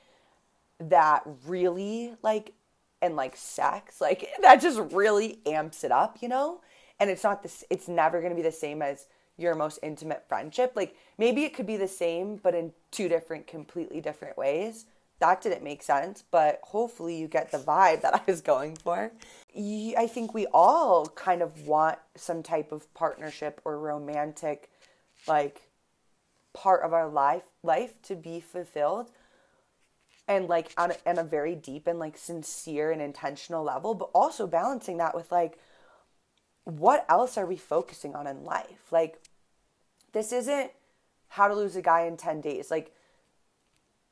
that 0.78 1.22
really 1.46 2.14
like 2.22 2.52
and 3.02 3.16
like 3.16 3.36
sex 3.36 4.00
like 4.00 4.28
that 4.42 4.60
just 4.60 4.80
really 4.92 5.38
amps 5.46 5.84
it 5.84 5.92
up 5.92 6.18
you 6.20 6.28
know 6.28 6.60
and 7.04 7.10
it's 7.10 7.22
not 7.22 7.42
this 7.42 7.64
it's 7.68 7.86
never 7.86 8.20
going 8.20 8.30
to 8.30 8.36
be 8.36 8.40
the 8.40 8.50
same 8.50 8.80
as 8.80 9.08
your 9.36 9.54
most 9.54 9.78
intimate 9.82 10.24
friendship. 10.26 10.72
Like 10.74 10.96
maybe 11.18 11.44
it 11.44 11.52
could 11.52 11.66
be 11.66 11.76
the 11.76 11.86
same 11.86 12.36
but 12.36 12.54
in 12.54 12.72
two 12.90 13.10
different 13.10 13.46
completely 13.46 14.00
different 14.00 14.38
ways. 14.38 14.86
That 15.18 15.42
didn't 15.42 15.62
make 15.62 15.82
sense 15.82 16.24
but 16.30 16.60
hopefully 16.62 17.14
you 17.14 17.28
get 17.28 17.52
the 17.52 17.58
vibe 17.58 18.00
that 18.00 18.14
i 18.20 18.22
was 18.26 18.40
going 18.40 18.76
for. 18.76 19.12
I 19.54 20.08
think 20.10 20.32
we 20.32 20.46
all 20.46 21.06
kind 21.08 21.42
of 21.42 21.66
want 21.66 21.98
some 22.16 22.42
type 22.42 22.72
of 22.72 22.92
partnership 22.94 23.60
or 23.66 23.78
romantic 23.78 24.70
like 25.28 25.68
part 26.54 26.84
of 26.84 26.94
our 26.94 27.08
life 27.08 27.44
life 27.62 28.00
to 28.04 28.16
be 28.16 28.40
fulfilled 28.40 29.10
and 30.26 30.48
like 30.48 30.72
on 30.78 30.92
a, 30.92 30.96
on 31.04 31.18
a 31.18 31.24
very 31.24 31.54
deep 31.54 31.86
and 31.86 31.98
like 31.98 32.16
sincere 32.16 32.90
and 32.90 33.02
intentional 33.02 33.62
level 33.62 33.94
but 33.94 34.08
also 34.14 34.46
balancing 34.46 34.96
that 34.96 35.14
with 35.14 35.30
like 35.30 35.58
what 36.64 37.04
else 37.08 37.36
are 37.36 37.46
we 37.46 37.56
focusing 37.56 38.14
on 38.14 38.26
in 38.26 38.44
life 38.44 38.90
like 38.90 39.20
this 40.12 40.32
isn't 40.32 40.70
how 41.28 41.48
to 41.48 41.54
lose 41.54 41.76
a 41.76 41.82
guy 41.82 42.02
in 42.02 42.16
10 42.16 42.40
days 42.40 42.70
like 42.70 42.94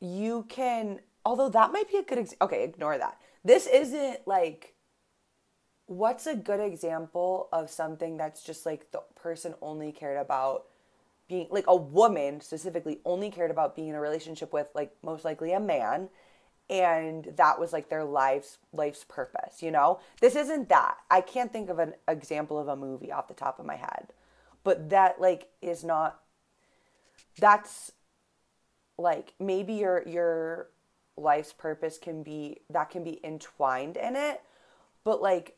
you 0.00 0.44
can 0.48 1.00
although 1.24 1.48
that 1.48 1.72
might 1.72 1.88
be 1.90 1.96
a 1.96 2.02
good 2.02 2.18
example. 2.18 2.46
okay 2.46 2.64
ignore 2.64 2.98
that 2.98 3.18
this 3.44 3.66
isn't 3.66 4.26
like 4.26 4.74
what's 5.86 6.26
a 6.26 6.34
good 6.34 6.60
example 6.60 7.48
of 7.52 7.70
something 7.70 8.16
that's 8.16 8.42
just 8.42 8.66
like 8.66 8.90
the 8.92 9.02
person 9.14 9.54
only 9.62 9.92
cared 9.92 10.18
about 10.18 10.64
being 11.28 11.46
like 11.50 11.64
a 11.68 11.76
woman 11.76 12.40
specifically 12.40 13.00
only 13.04 13.30
cared 13.30 13.50
about 13.50 13.74
being 13.74 13.88
in 13.88 13.94
a 13.94 14.00
relationship 14.00 14.52
with 14.52 14.66
like 14.74 14.94
most 15.02 15.24
likely 15.24 15.52
a 15.52 15.60
man 15.60 16.08
and 16.70 17.32
that 17.36 17.58
was 17.58 17.72
like 17.72 17.88
their 17.88 18.04
life's 18.04 18.58
life's 18.72 19.04
purpose 19.04 19.62
you 19.62 19.70
know? 19.70 20.00
This 20.20 20.36
isn't 20.36 20.68
that. 20.68 20.98
I 21.10 21.20
can't 21.20 21.52
think 21.52 21.70
of 21.70 21.78
an 21.78 21.94
example 22.08 22.58
of 22.58 22.68
a 22.68 22.76
movie 22.76 23.12
off 23.12 23.28
the 23.28 23.34
top 23.34 23.58
of 23.58 23.66
my 23.66 23.76
head. 23.76 24.08
But 24.64 24.90
that 24.90 25.20
like 25.20 25.48
is 25.60 25.84
not 25.84 26.20
that's 27.38 27.92
like 28.98 29.34
maybe 29.40 29.74
your 29.74 30.06
your 30.06 30.68
life's 31.16 31.52
purpose 31.52 31.98
can 31.98 32.22
be 32.22 32.58
that 32.70 32.90
can 32.90 33.04
be 33.04 33.20
entwined 33.24 33.96
in 33.96 34.16
it. 34.16 34.40
But 35.04 35.20
like 35.22 35.56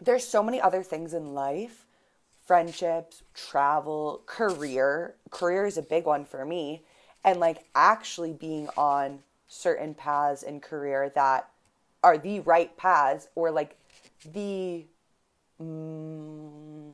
there's 0.00 0.26
so 0.26 0.42
many 0.42 0.60
other 0.60 0.82
things 0.82 1.14
in 1.14 1.34
life. 1.34 1.86
Friendships, 2.46 3.22
travel, 3.34 4.22
career. 4.26 5.16
Career 5.30 5.66
is 5.66 5.78
a 5.78 5.82
big 5.82 6.04
one 6.04 6.24
for 6.24 6.44
me. 6.44 6.84
And 7.24 7.40
like 7.40 7.64
actually 7.74 8.32
being 8.32 8.68
on 8.76 9.20
certain 9.46 9.94
paths 9.94 10.42
in 10.42 10.60
career 10.60 11.10
that 11.14 11.48
are 12.02 12.18
the 12.18 12.40
right 12.40 12.76
paths 12.76 13.28
or 13.34 13.50
like 13.50 13.76
the 14.32 14.84
mm, 15.62 16.92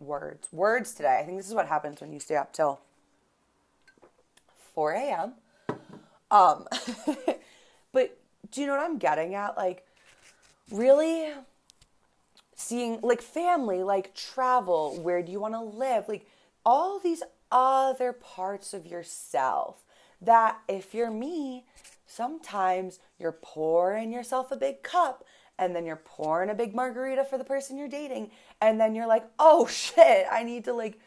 words. 0.00 0.48
Words 0.52 0.94
today. 0.94 1.18
I 1.20 1.24
think 1.24 1.38
this 1.38 1.48
is 1.48 1.54
what 1.54 1.66
happens 1.66 2.00
when 2.00 2.12
you 2.12 2.20
stay 2.20 2.36
up 2.36 2.52
till 2.52 2.80
4 4.74 4.92
a.m. 4.92 5.32
Um, 6.30 6.66
but 7.92 8.18
do 8.50 8.60
you 8.60 8.66
know 8.66 8.74
what 8.74 8.82
I'm 8.82 8.98
getting 8.98 9.34
at? 9.34 9.56
Like, 9.56 9.86
really 10.70 11.32
seeing 12.54 13.00
like 13.02 13.22
family, 13.22 13.82
like 13.82 14.14
travel, 14.14 14.98
where 15.00 15.22
do 15.22 15.30
you 15.30 15.40
want 15.40 15.54
to 15.54 15.60
live, 15.60 16.08
like 16.08 16.26
all 16.64 16.98
these 16.98 17.22
other 17.52 18.12
parts 18.12 18.74
of 18.74 18.86
yourself 18.86 19.84
that 20.20 20.58
if 20.68 20.94
you're 20.94 21.10
me, 21.10 21.64
sometimes 22.06 23.00
you're 23.18 23.38
pouring 23.42 24.12
yourself 24.12 24.50
a 24.50 24.56
big 24.56 24.82
cup 24.82 25.24
and 25.58 25.74
then 25.74 25.86
you're 25.86 25.96
pouring 25.96 26.50
a 26.50 26.54
big 26.54 26.74
margarita 26.74 27.24
for 27.24 27.38
the 27.38 27.44
person 27.44 27.78
you're 27.78 27.88
dating 27.88 28.30
and 28.60 28.80
then 28.80 28.94
you're 28.94 29.06
like, 29.06 29.24
"Oh 29.38 29.66
shit, 29.66 30.26
I 30.30 30.42
need 30.42 30.64
to 30.64 30.72
like 30.72 30.98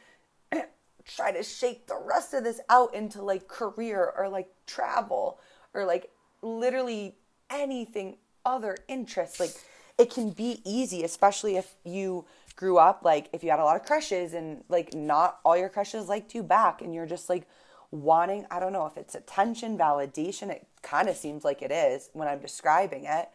try 1.05 1.31
to 1.31 1.43
shake 1.43 1.87
the 1.87 1.99
rest 2.03 2.33
of 2.33 2.43
this 2.43 2.59
out 2.69 2.93
into 2.93 3.21
like 3.21 3.47
career 3.47 4.13
or 4.17 4.29
like 4.29 4.49
travel 4.65 5.39
or 5.73 5.85
like 5.85 6.11
literally 6.41 7.15
anything 7.49 8.17
other 8.45 8.77
interests 8.87 9.39
like 9.39 9.53
it 9.99 10.09
can 10.09 10.29
be 10.29 10.61
easy, 10.63 11.03
especially 11.03 11.57
if 11.57 11.75
you 11.83 12.25
grew 12.55 12.77
up 12.77 13.01
like 13.03 13.29
if 13.33 13.43
you 13.43 13.49
had 13.49 13.59
a 13.59 13.63
lot 13.63 13.75
of 13.75 13.85
crushes 13.85 14.33
and 14.33 14.63
like 14.69 14.93
not 14.93 15.39
all 15.45 15.57
your 15.57 15.69
crushes 15.69 16.07
liked 16.09 16.33
you 16.33 16.43
back 16.43 16.81
and 16.81 16.93
you're 16.93 17.05
just 17.05 17.29
like 17.29 17.47
wanting, 17.91 18.45
I 18.51 18.59
don't 18.59 18.73
know 18.73 18.85
if 18.85 18.97
it's 18.97 19.15
attention, 19.15 19.77
validation, 19.77 20.49
it 20.49 20.67
kind 20.81 21.09
of 21.09 21.15
seems 21.15 21.43
like 21.43 21.61
it 21.61 21.71
is 21.71 22.09
when 22.13 22.27
I'm 22.27 22.39
describing 22.39 23.05
it, 23.05 23.29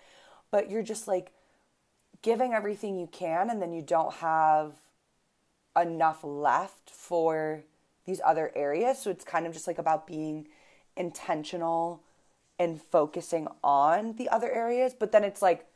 but 0.51 0.71
you're 0.71 0.83
just 0.83 1.09
like 1.09 1.33
giving 2.23 2.53
everything 2.53 2.99
you 2.99 3.07
can 3.07 3.51
and 3.51 3.61
then 3.61 3.73
you 3.73 3.83
don't 3.83 4.15
have 4.15 4.73
enough 5.77 6.23
left 6.23 6.91
for 6.91 7.65
these 8.07 8.21
other 8.25 8.53
areas. 8.55 9.01
So 9.01 9.11
it's 9.11 9.25
kind 9.25 9.47
of 9.47 9.53
just 9.53 9.67
like 9.67 9.79
about 9.79 10.07
being 10.07 10.49
intentional 10.97 12.03
and 12.59 12.81
focusing 12.81 13.49
on 13.63 14.15
the 14.17 14.29
other 14.29 14.51
areas. 14.51 14.95
But 14.95 15.13
then 15.13 15.25
it's 15.25 15.43
like, 15.43 15.67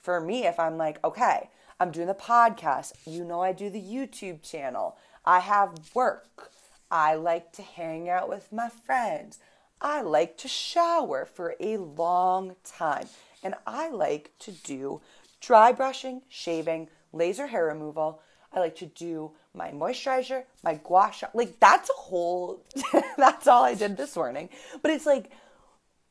for 0.00 0.20
me, 0.20 0.46
if 0.46 0.60
I'm 0.60 0.76
like, 0.76 1.02
okay, 1.04 1.48
I'm 1.80 1.90
doing 1.90 2.08
the 2.08 2.14
podcast, 2.14 2.92
you 3.06 3.24
know, 3.24 3.40
I 3.40 3.52
do 3.52 3.70
the 3.70 3.80
YouTube 3.80 4.42
channel, 4.42 4.96
I 5.24 5.40
have 5.40 5.94
work, 5.94 6.52
I 6.90 7.14
like 7.14 7.52
to 7.52 7.62
hang 7.62 8.08
out 8.08 8.28
with 8.28 8.52
my 8.52 8.68
friends, 8.68 9.38
I 9.80 10.02
like 10.02 10.36
to 10.38 10.48
shower 10.48 11.24
for 11.24 11.54
a 11.60 11.76
long 11.76 12.56
time, 12.64 13.08
and 13.42 13.54
I 13.66 13.90
like 13.90 14.32
to 14.40 14.50
do 14.52 15.00
dry 15.40 15.72
brushing, 15.72 16.22
shaving, 16.28 16.88
laser 17.12 17.46
hair 17.46 17.66
removal. 17.66 18.20
I 18.52 18.60
like 18.60 18.76
to 18.76 18.86
do 18.86 19.32
my 19.54 19.70
moisturizer, 19.70 20.44
my 20.64 20.74
gua 20.74 21.12
sha. 21.12 21.28
Like 21.34 21.60
that's 21.60 21.90
a 21.90 22.00
whole. 22.00 22.64
that's 23.16 23.46
all 23.46 23.62
I 23.62 23.74
did 23.74 23.96
this 23.96 24.16
morning. 24.16 24.48
But 24.82 24.90
it's 24.90 25.06
like 25.06 25.30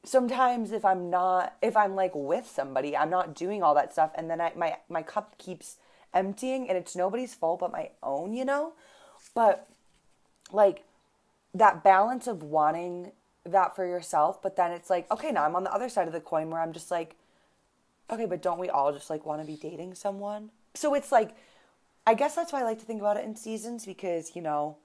sometimes 0.06 0.72
if 0.72 0.86
I'm 0.86 1.10
not, 1.10 1.56
if 1.62 1.76
I'm 1.76 1.96
like 1.96 2.12
with 2.14 2.48
somebody, 2.48 2.96
I'm 2.96 3.10
not 3.10 3.36
doing 3.36 3.64
all 3.64 3.76
that 3.76 3.92
stuff, 3.92 4.12
and 4.16 4.30
then 4.30 4.40
I 4.40 4.54
my 4.56 4.78
my 4.88 5.02
cup 5.02 5.38
keeps 5.38 5.78
emptying, 6.14 6.70
and 6.70 6.78
it's 6.78 6.96
nobody's 6.96 7.34
fault 7.34 7.60
but 7.60 7.72
my 7.72 7.90
own, 8.04 8.34
you 8.34 8.46
know. 8.46 8.74
But 9.34 9.68
like 10.52 10.84
that 11.54 11.84
balance 11.84 12.28
of 12.28 12.44
wanting 12.44 13.12
that 13.46 13.76
for 13.76 13.86
yourself, 13.86 14.42
but 14.42 14.56
then 14.56 14.72
it's 14.72 14.90
like, 14.90 15.10
okay, 15.12 15.32
now 15.32 15.44
I'm 15.44 15.56
on 15.56 15.64
the 15.64 15.74
other 15.74 15.90
side 15.90 16.08
of 16.08 16.14
the 16.14 16.20
coin 16.20 16.50
where 16.50 16.62
I'm 16.62 16.74
just 16.74 16.92
like, 16.92 17.16
okay, 18.12 18.26
but 18.26 18.42
don't 18.42 18.60
we 18.60 18.70
all 18.70 18.92
just 18.92 19.10
like 19.10 19.26
want 19.26 19.42
to 19.42 19.48
be 19.48 19.56
dating 19.56 19.96
someone? 19.96 20.52
So 20.74 20.94
it's 20.94 21.12
like 21.12 21.36
I 22.08 22.14
guess 22.14 22.36
that's 22.36 22.54
why 22.54 22.62
I 22.62 22.64
like 22.64 22.80
to 22.80 22.86
think 22.86 23.02
about 23.02 23.18
it 23.18 23.26
in 23.26 23.36
seasons 23.36 23.86
because, 23.86 24.34
you 24.34 24.42
know, 24.42 24.78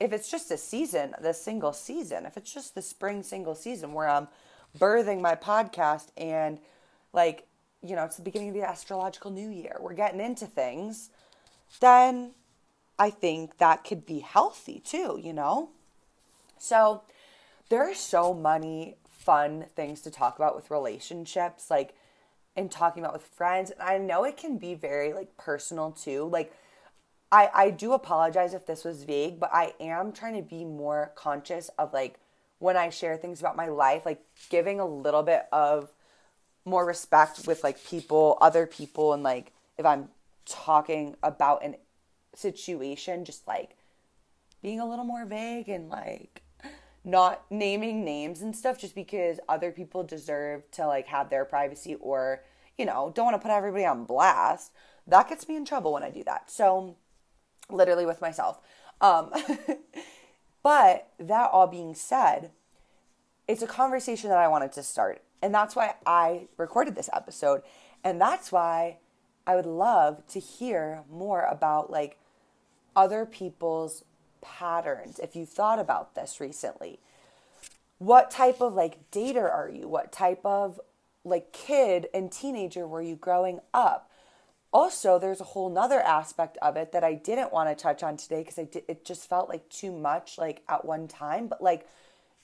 if 0.00 0.10
it's 0.10 0.30
just 0.30 0.50
a 0.50 0.56
season, 0.56 1.14
the 1.20 1.34
single 1.34 1.74
season, 1.74 2.24
if 2.24 2.38
it's 2.38 2.52
just 2.52 2.74
the 2.74 2.80
spring 2.80 3.22
single 3.22 3.54
season 3.54 3.92
where 3.92 4.08
I'm 4.08 4.26
birthing 4.78 5.20
my 5.20 5.34
podcast 5.34 6.08
and 6.16 6.58
like, 7.12 7.46
you 7.82 7.94
know, 7.94 8.04
it's 8.04 8.16
the 8.16 8.22
beginning 8.22 8.48
of 8.48 8.54
the 8.54 8.66
astrological 8.66 9.30
new 9.30 9.50
year, 9.50 9.76
we're 9.80 9.92
getting 9.92 10.18
into 10.18 10.46
things, 10.46 11.10
then 11.80 12.30
I 12.98 13.10
think 13.10 13.58
that 13.58 13.84
could 13.84 14.06
be 14.06 14.20
healthy 14.20 14.80
too, 14.80 15.20
you 15.22 15.32
know? 15.32 15.70
So 16.58 17.02
there 17.68 17.88
are 17.88 17.94
so 17.94 18.32
many 18.32 18.96
fun 19.10 19.66
things 19.74 20.00
to 20.02 20.10
talk 20.10 20.36
about 20.36 20.54
with 20.54 20.70
relationships. 20.70 21.70
Like, 21.70 21.94
and 22.56 22.70
talking 22.70 23.02
about 23.02 23.12
with 23.12 23.22
friends. 23.22 23.70
And 23.70 23.82
I 23.82 23.98
know 23.98 24.24
it 24.24 24.36
can 24.36 24.56
be 24.56 24.74
very 24.74 25.12
like 25.12 25.36
personal 25.36 25.92
too. 25.92 26.24
Like 26.24 26.52
I 27.30 27.50
I 27.54 27.70
do 27.70 27.92
apologize 27.92 28.54
if 28.54 28.66
this 28.66 28.84
was 28.84 29.04
vague, 29.04 29.38
but 29.38 29.50
I 29.52 29.74
am 29.78 30.12
trying 30.12 30.34
to 30.36 30.42
be 30.42 30.64
more 30.64 31.12
conscious 31.14 31.68
of 31.78 31.92
like 31.92 32.18
when 32.58 32.76
I 32.76 32.88
share 32.88 33.16
things 33.18 33.40
about 33.40 33.56
my 33.56 33.68
life, 33.68 34.06
like 34.06 34.22
giving 34.48 34.80
a 34.80 34.86
little 34.86 35.22
bit 35.22 35.46
of 35.52 35.92
more 36.64 36.86
respect 36.86 37.46
with 37.46 37.62
like 37.62 37.84
people, 37.84 38.38
other 38.40 38.66
people 38.66 39.12
and 39.12 39.22
like 39.22 39.52
if 39.76 39.84
I'm 39.84 40.08
talking 40.46 41.16
about 41.22 41.62
an 41.62 41.76
situation 42.38 43.24
just 43.24 43.46
like 43.46 43.76
being 44.62 44.80
a 44.80 44.88
little 44.88 45.04
more 45.04 45.24
vague 45.24 45.68
and 45.68 45.88
like 45.88 46.42
not 47.04 47.44
naming 47.50 48.04
names 48.04 48.42
and 48.42 48.54
stuff 48.54 48.78
just 48.78 48.94
because 48.94 49.38
other 49.48 49.70
people 49.70 50.02
deserve 50.02 50.68
to 50.72 50.86
like 50.86 51.06
have 51.06 51.30
their 51.30 51.44
privacy 51.44 51.94
or 52.00 52.42
you 52.76 52.84
know 52.84 53.12
don't 53.14 53.26
want 53.26 53.34
to 53.34 53.46
put 53.46 53.54
everybody 53.54 53.84
on 53.84 54.04
blast 54.04 54.72
that 55.06 55.28
gets 55.28 55.48
me 55.48 55.56
in 55.56 55.64
trouble 55.64 55.92
when 55.92 56.02
i 56.02 56.10
do 56.10 56.24
that. 56.24 56.50
So 56.50 56.96
literally 57.70 58.06
with 58.06 58.20
myself. 58.20 58.60
Um 59.00 59.32
but 60.62 61.08
that 61.18 61.50
all 61.52 61.66
being 61.66 61.94
said 61.94 62.50
it's 63.46 63.62
a 63.62 63.66
conversation 63.66 64.28
that 64.30 64.38
i 64.38 64.48
wanted 64.48 64.72
to 64.72 64.82
start 64.82 65.22
and 65.40 65.54
that's 65.54 65.76
why 65.76 65.94
i 66.04 66.48
recorded 66.56 66.96
this 66.96 67.10
episode 67.12 67.62
and 68.02 68.20
that's 68.20 68.50
why 68.50 68.96
i 69.46 69.54
would 69.54 69.66
love 69.66 70.26
to 70.26 70.40
hear 70.40 71.04
more 71.08 71.42
about 71.42 71.90
like 71.90 72.18
other 72.96 73.26
people's 73.26 74.02
patterns 74.40 75.18
if 75.18 75.36
you've 75.36 75.48
thought 75.48 75.78
about 75.78 76.14
this 76.14 76.40
recently. 76.40 76.98
What 77.98 78.30
type 78.30 78.60
of 78.60 78.74
like 78.74 79.10
dater 79.10 79.50
are 79.50 79.70
you? 79.72 79.88
What 79.88 80.12
type 80.12 80.40
of 80.44 80.80
like 81.24 81.52
kid 81.52 82.08
and 82.14 82.32
teenager 82.32 82.86
were 82.86 83.02
you 83.02 83.16
growing 83.16 83.60
up? 83.72 84.10
Also, 84.72 85.18
there's 85.18 85.40
a 85.40 85.44
whole 85.44 85.70
nother 85.70 86.00
aspect 86.00 86.58
of 86.60 86.76
it 86.76 86.92
that 86.92 87.04
I 87.04 87.14
didn't 87.14 87.52
want 87.52 87.68
to 87.68 87.80
touch 87.80 88.02
on 88.02 88.16
today 88.16 88.40
because 88.40 88.58
I 88.58 88.64
did, 88.64 88.84
it 88.88 89.04
just 89.04 89.28
felt 89.28 89.48
like 89.48 89.68
too 89.70 89.92
much 89.92 90.38
like 90.38 90.62
at 90.68 90.84
one 90.84 91.08
time. 91.08 91.46
But 91.46 91.62
like 91.62 91.88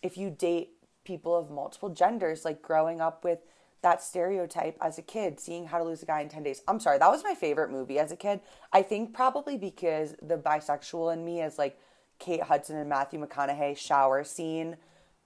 if 0.02 0.16
you 0.16 0.30
date 0.30 0.70
people 1.04 1.36
of 1.36 1.50
multiple 1.50 1.90
genders, 1.90 2.44
like 2.44 2.62
growing 2.62 3.00
up 3.00 3.24
with 3.24 3.40
that 3.82 4.02
stereotype 4.02 4.78
as 4.80 4.98
a 4.98 5.02
kid, 5.02 5.40
seeing 5.40 5.66
how 5.66 5.78
to 5.78 5.84
lose 5.84 6.02
a 6.02 6.06
guy 6.06 6.20
in 6.20 6.28
10 6.28 6.42
days. 6.42 6.62
I'm 6.68 6.80
sorry, 6.80 6.98
that 6.98 7.10
was 7.10 7.24
my 7.24 7.34
favorite 7.34 7.70
movie 7.70 7.98
as 7.98 8.12
a 8.12 8.16
kid. 8.16 8.40
I 8.72 8.82
think 8.82 9.12
probably 9.12 9.58
because 9.58 10.14
the 10.22 10.38
bisexual 10.38 11.12
in 11.12 11.24
me 11.24 11.42
is 11.42 11.58
like 11.58 11.78
Kate 12.18 12.42
Hudson 12.42 12.76
and 12.76 12.88
Matthew 12.88 13.24
McConaughey 13.24 13.76
shower 13.76 14.22
scene. 14.24 14.76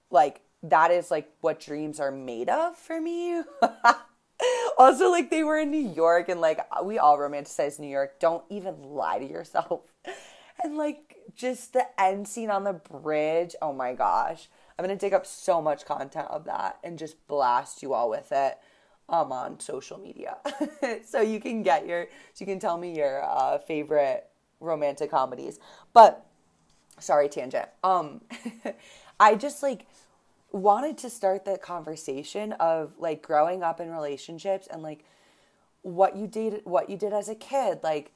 Like, 0.09 0.41
that 0.63 0.91
is 0.91 1.11
like 1.11 1.29
what 1.41 1.59
dreams 1.59 1.99
are 1.99 2.11
made 2.11 2.49
of 2.49 2.75
for 2.75 2.99
me. 2.99 3.43
also, 4.77 5.11
like, 5.11 5.29
they 5.29 5.43
were 5.43 5.59
in 5.59 5.69
New 5.69 5.93
York 5.93 6.27
and 6.27 6.41
like 6.41 6.59
we 6.83 6.97
all 6.97 7.17
romanticize 7.17 7.79
New 7.79 7.87
York. 7.87 8.19
Don't 8.19 8.43
even 8.49 8.81
lie 8.81 9.19
to 9.19 9.25
yourself. 9.25 9.81
And 10.63 10.75
like, 10.75 11.15
just 11.35 11.73
the 11.73 11.85
end 12.01 12.27
scene 12.27 12.49
on 12.49 12.63
the 12.63 12.73
bridge. 12.73 13.55
Oh 13.61 13.73
my 13.73 13.93
gosh. 13.93 14.49
I'm 14.77 14.85
going 14.85 14.97
to 14.97 15.05
dig 15.05 15.13
up 15.13 15.25
so 15.25 15.61
much 15.61 15.85
content 15.85 16.27
of 16.29 16.45
that 16.45 16.77
and 16.83 16.99
just 16.99 17.27
blast 17.27 17.81
you 17.81 17.93
all 17.93 18.09
with 18.09 18.31
it 18.31 18.59
um, 19.09 19.31
on 19.31 19.59
social 19.59 19.97
media. 19.97 20.37
so 21.05 21.21
you 21.21 21.39
can 21.39 21.63
get 21.63 21.87
your, 21.87 22.07
so 22.33 22.43
you 22.43 22.45
can 22.45 22.59
tell 22.59 22.77
me 22.77 22.95
your 22.95 23.23
uh, 23.23 23.57
favorite 23.57 24.27
romantic 24.59 25.11
comedies. 25.11 25.59
But 25.93 26.25
sorry, 26.99 27.29
tangent. 27.29 27.69
Um, 27.83 28.21
I 29.19 29.35
just 29.35 29.63
like 29.63 29.87
wanted 30.51 30.97
to 30.99 31.09
start 31.09 31.45
the 31.45 31.57
conversation 31.57 32.53
of 32.53 32.93
like 32.99 33.21
growing 33.21 33.63
up 33.63 33.79
in 33.79 33.91
relationships 33.91 34.67
and 34.69 34.81
like 34.81 35.03
what 35.81 36.15
you 36.15 36.27
did, 36.27 36.61
what 36.65 36.89
you 36.89 36.97
did 36.97 37.13
as 37.13 37.29
a 37.29 37.35
kid, 37.35 37.79
like 37.83 38.11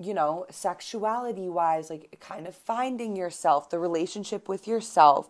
you 0.00 0.14
know, 0.14 0.46
sexuality 0.48 1.48
wise, 1.48 1.90
like 1.90 2.16
kind 2.20 2.46
of 2.46 2.54
finding 2.54 3.16
yourself, 3.16 3.68
the 3.68 3.80
relationship 3.80 4.48
with 4.48 4.68
yourself, 4.68 5.28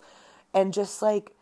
and 0.55 0.73
just 0.73 1.03
like 1.03 1.33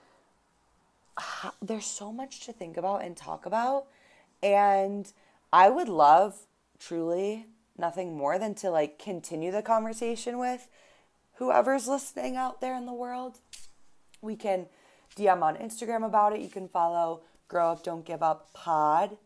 how, 1.19 1.53
there's 1.63 1.87
so 1.87 2.13
much 2.13 2.41
to 2.41 2.53
think 2.53 2.77
about 2.77 3.03
and 3.03 3.17
talk 3.17 3.47
about 3.47 3.87
and 4.43 5.13
i 5.53 5.69
would 5.69 5.89
love 5.89 6.47
truly 6.79 7.47
nothing 7.79 8.17
more 8.17 8.39
than 8.39 8.55
to 8.55 8.71
like 8.71 8.99
continue 8.99 9.51
the 9.51 9.63
conversation 9.63 10.39
with 10.39 10.69
whoever's 11.37 11.87
listening 11.87 12.37
out 12.37 12.61
there 12.61 12.75
in 12.75 12.87
the 12.87 12.93
world. 12.93 13.39
We 14.21 14.37
can 14.37 14.67
dm 15.17 15.43
on 15.43 15.57
instagram 15.57 16.05
about 16.05 16.33
it. 16.35 16.41
You 16.41 16.49
can 16.49 16.69
follow 16.69 17.23
grow 17.49 17.73
up 17.73 17.85
don't 17.85 18.05
give 18.05 18.23
up 18.23 18.53
pod. 18.53 19.17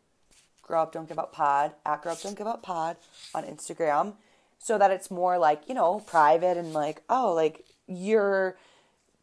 Grow 0.63 0.83
up 0.83 0.93
don't 0.93 1.09
give 1.09 1.19
up 1.19 1.33
pod 1.33 1.73
at 1.85 2.03
grow 2.03 2.13
up 2.13 2.23
don't 2.23 2.37
give 2.37 2.47
up 2.47 2.63
pod 2.63 2.97
on 3.35 3.45
instagram 3.45 4.15
so 4.59 4.79
that 4.79 4.91
it's 4.91 5.11
more 5.11 5.39
like 5.39 5.63
you 5.69 5.75
know 5.75 6.01
private 6.01 6.57
and 6.57 6.73
like 6.73 7.03
oh 7.09 7.33
like 7.33 7.65
you're 7.87 8.57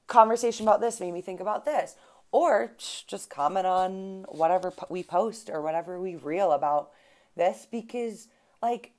conversation 0.08 0.68
about 0.68 0.82
this 0.82 1.00
made 1.00 1.14
me 1.14 1.22
think 1.22 1.40
about 1.40 1.66
this. 1.66 1.96
Or 2.32 2.74
just 3.08 3.30
comment 3.30 3.66
on 3.66 4.26
whatever 4.30 4.74
we 4.90 5.04
post 5.04 5.50
or 5.50 5.62
whatever 5.62 6.00
we 6.00 6.16
reel 6.16 6.52
about 6.52 6.92
this 7.36 7.68
because, 7.70 8.28
like, 8.62 8.92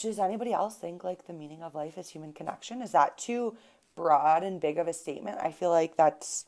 does 0.00 0.18
anybody 0.18 0.52
else 0.52 0.76
think 0.76 1.04
like 1.04 1.26
the 1.26 1.32
meaning 1.32 1.62
of 1.62 1.74
life 1.74 1.96
is 1.96 2.10
human 2.10 2.32
connection? 2.32 2.82
Is 2.82 2.92
that 2.92 3.16
too 3.16 3.56
broad 3.94 4.42
and 4.42 4.60
big 4.60 4.78
of 4.78 4.88
a 4.88 4.92
statement? 4.92 5.38
I 5.42 5.50
feel 5.50 5.70
like 5.70 5.96
that's 5.96 6.44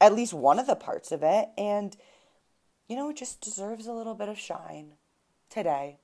at 0.00 0.14
least 0.14 0.32
one 0.32 0.58
of 0.58 0.66
the 0.66 0.76
parts 0.76 1.12
of 1.12 1.22
it. 1.22 1.48
And, 1.58 1.96
you 2.88 2.96
know, 2.96 3.10
it 3.10 3.16
just 3.16 3.40
deserves 3.40 3.86
a 3.86 3.92
little 3.92 4.14
bit 4.14 4.28
of 4.28 4.38
shine 4.38 4.92
today 5.50 5.98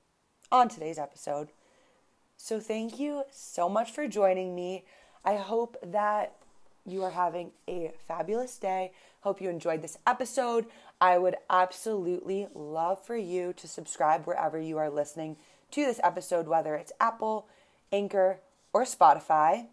on 0.51 0.69
today's 0.69 0.99
episode. 0.99 1.49
So, 2.37 2.59
thank 2.59 2.99
you 2.99 3.23
so 3.31 3.69
much 3.69 3.91
for 3.91 4.07
joining 4.07 4.53
me. 4.53 4.85
I 5.25 5.35
hope 5.35 5.77
that 5.83 6.35
you 6.85 7.03
are 7.03 7.11
having 7.11 7.51
a 7.67 7.91
fabulous 8.07 8.57
day. 8.57 8.91
Hope 9.21 9.41
you 9.41 9.49
enjoyed 9.49 9.81
this 9.81 9.97
episode. 10.05 10.65
I 10.99 11.17
would 11.17 11.35
absolutely 11.49 12.47
love 12.53 13.03
for 13.03 13.15
you 13.15 13.53
to 13.53 13.67
subscribe 13.67 14.25
wherever 14.25 14.59
you 14.59 14.77
are 14.77 14.89
listening 14.89 15.37
to 15.71 15.85
this 15.85 15.99
episode, 16.03 16.47
whether 16.47 16.75
it's 16.75 16.91
Apple, 16.99 17.47
Anchor, 17.91 18.39
or 18.73 18.83
Spotify. 18.83 19.67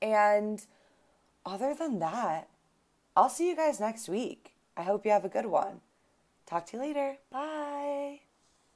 And 0.00 0.64
other 1.44 1.74
than 1.74 1.98
that, 1.98 2.48
I'll 3.16 3.28
see 3.28 3.48
you 3.48 3.56
guys 3.56 3.80
next 3.80 4.08
week. 4.08 4.52
I 4.76 4.82
hope 4.82 5.04
you 5.04 5.10
have 5.10 5.24
a 5.24 5.28
good 5.28 5.46
one. 5.46 5.80
Talk 6.46 6.66
to 6.66 6.76
you 6.76 6.82
later. 6.82 7.16
Bye. 7.30 8.27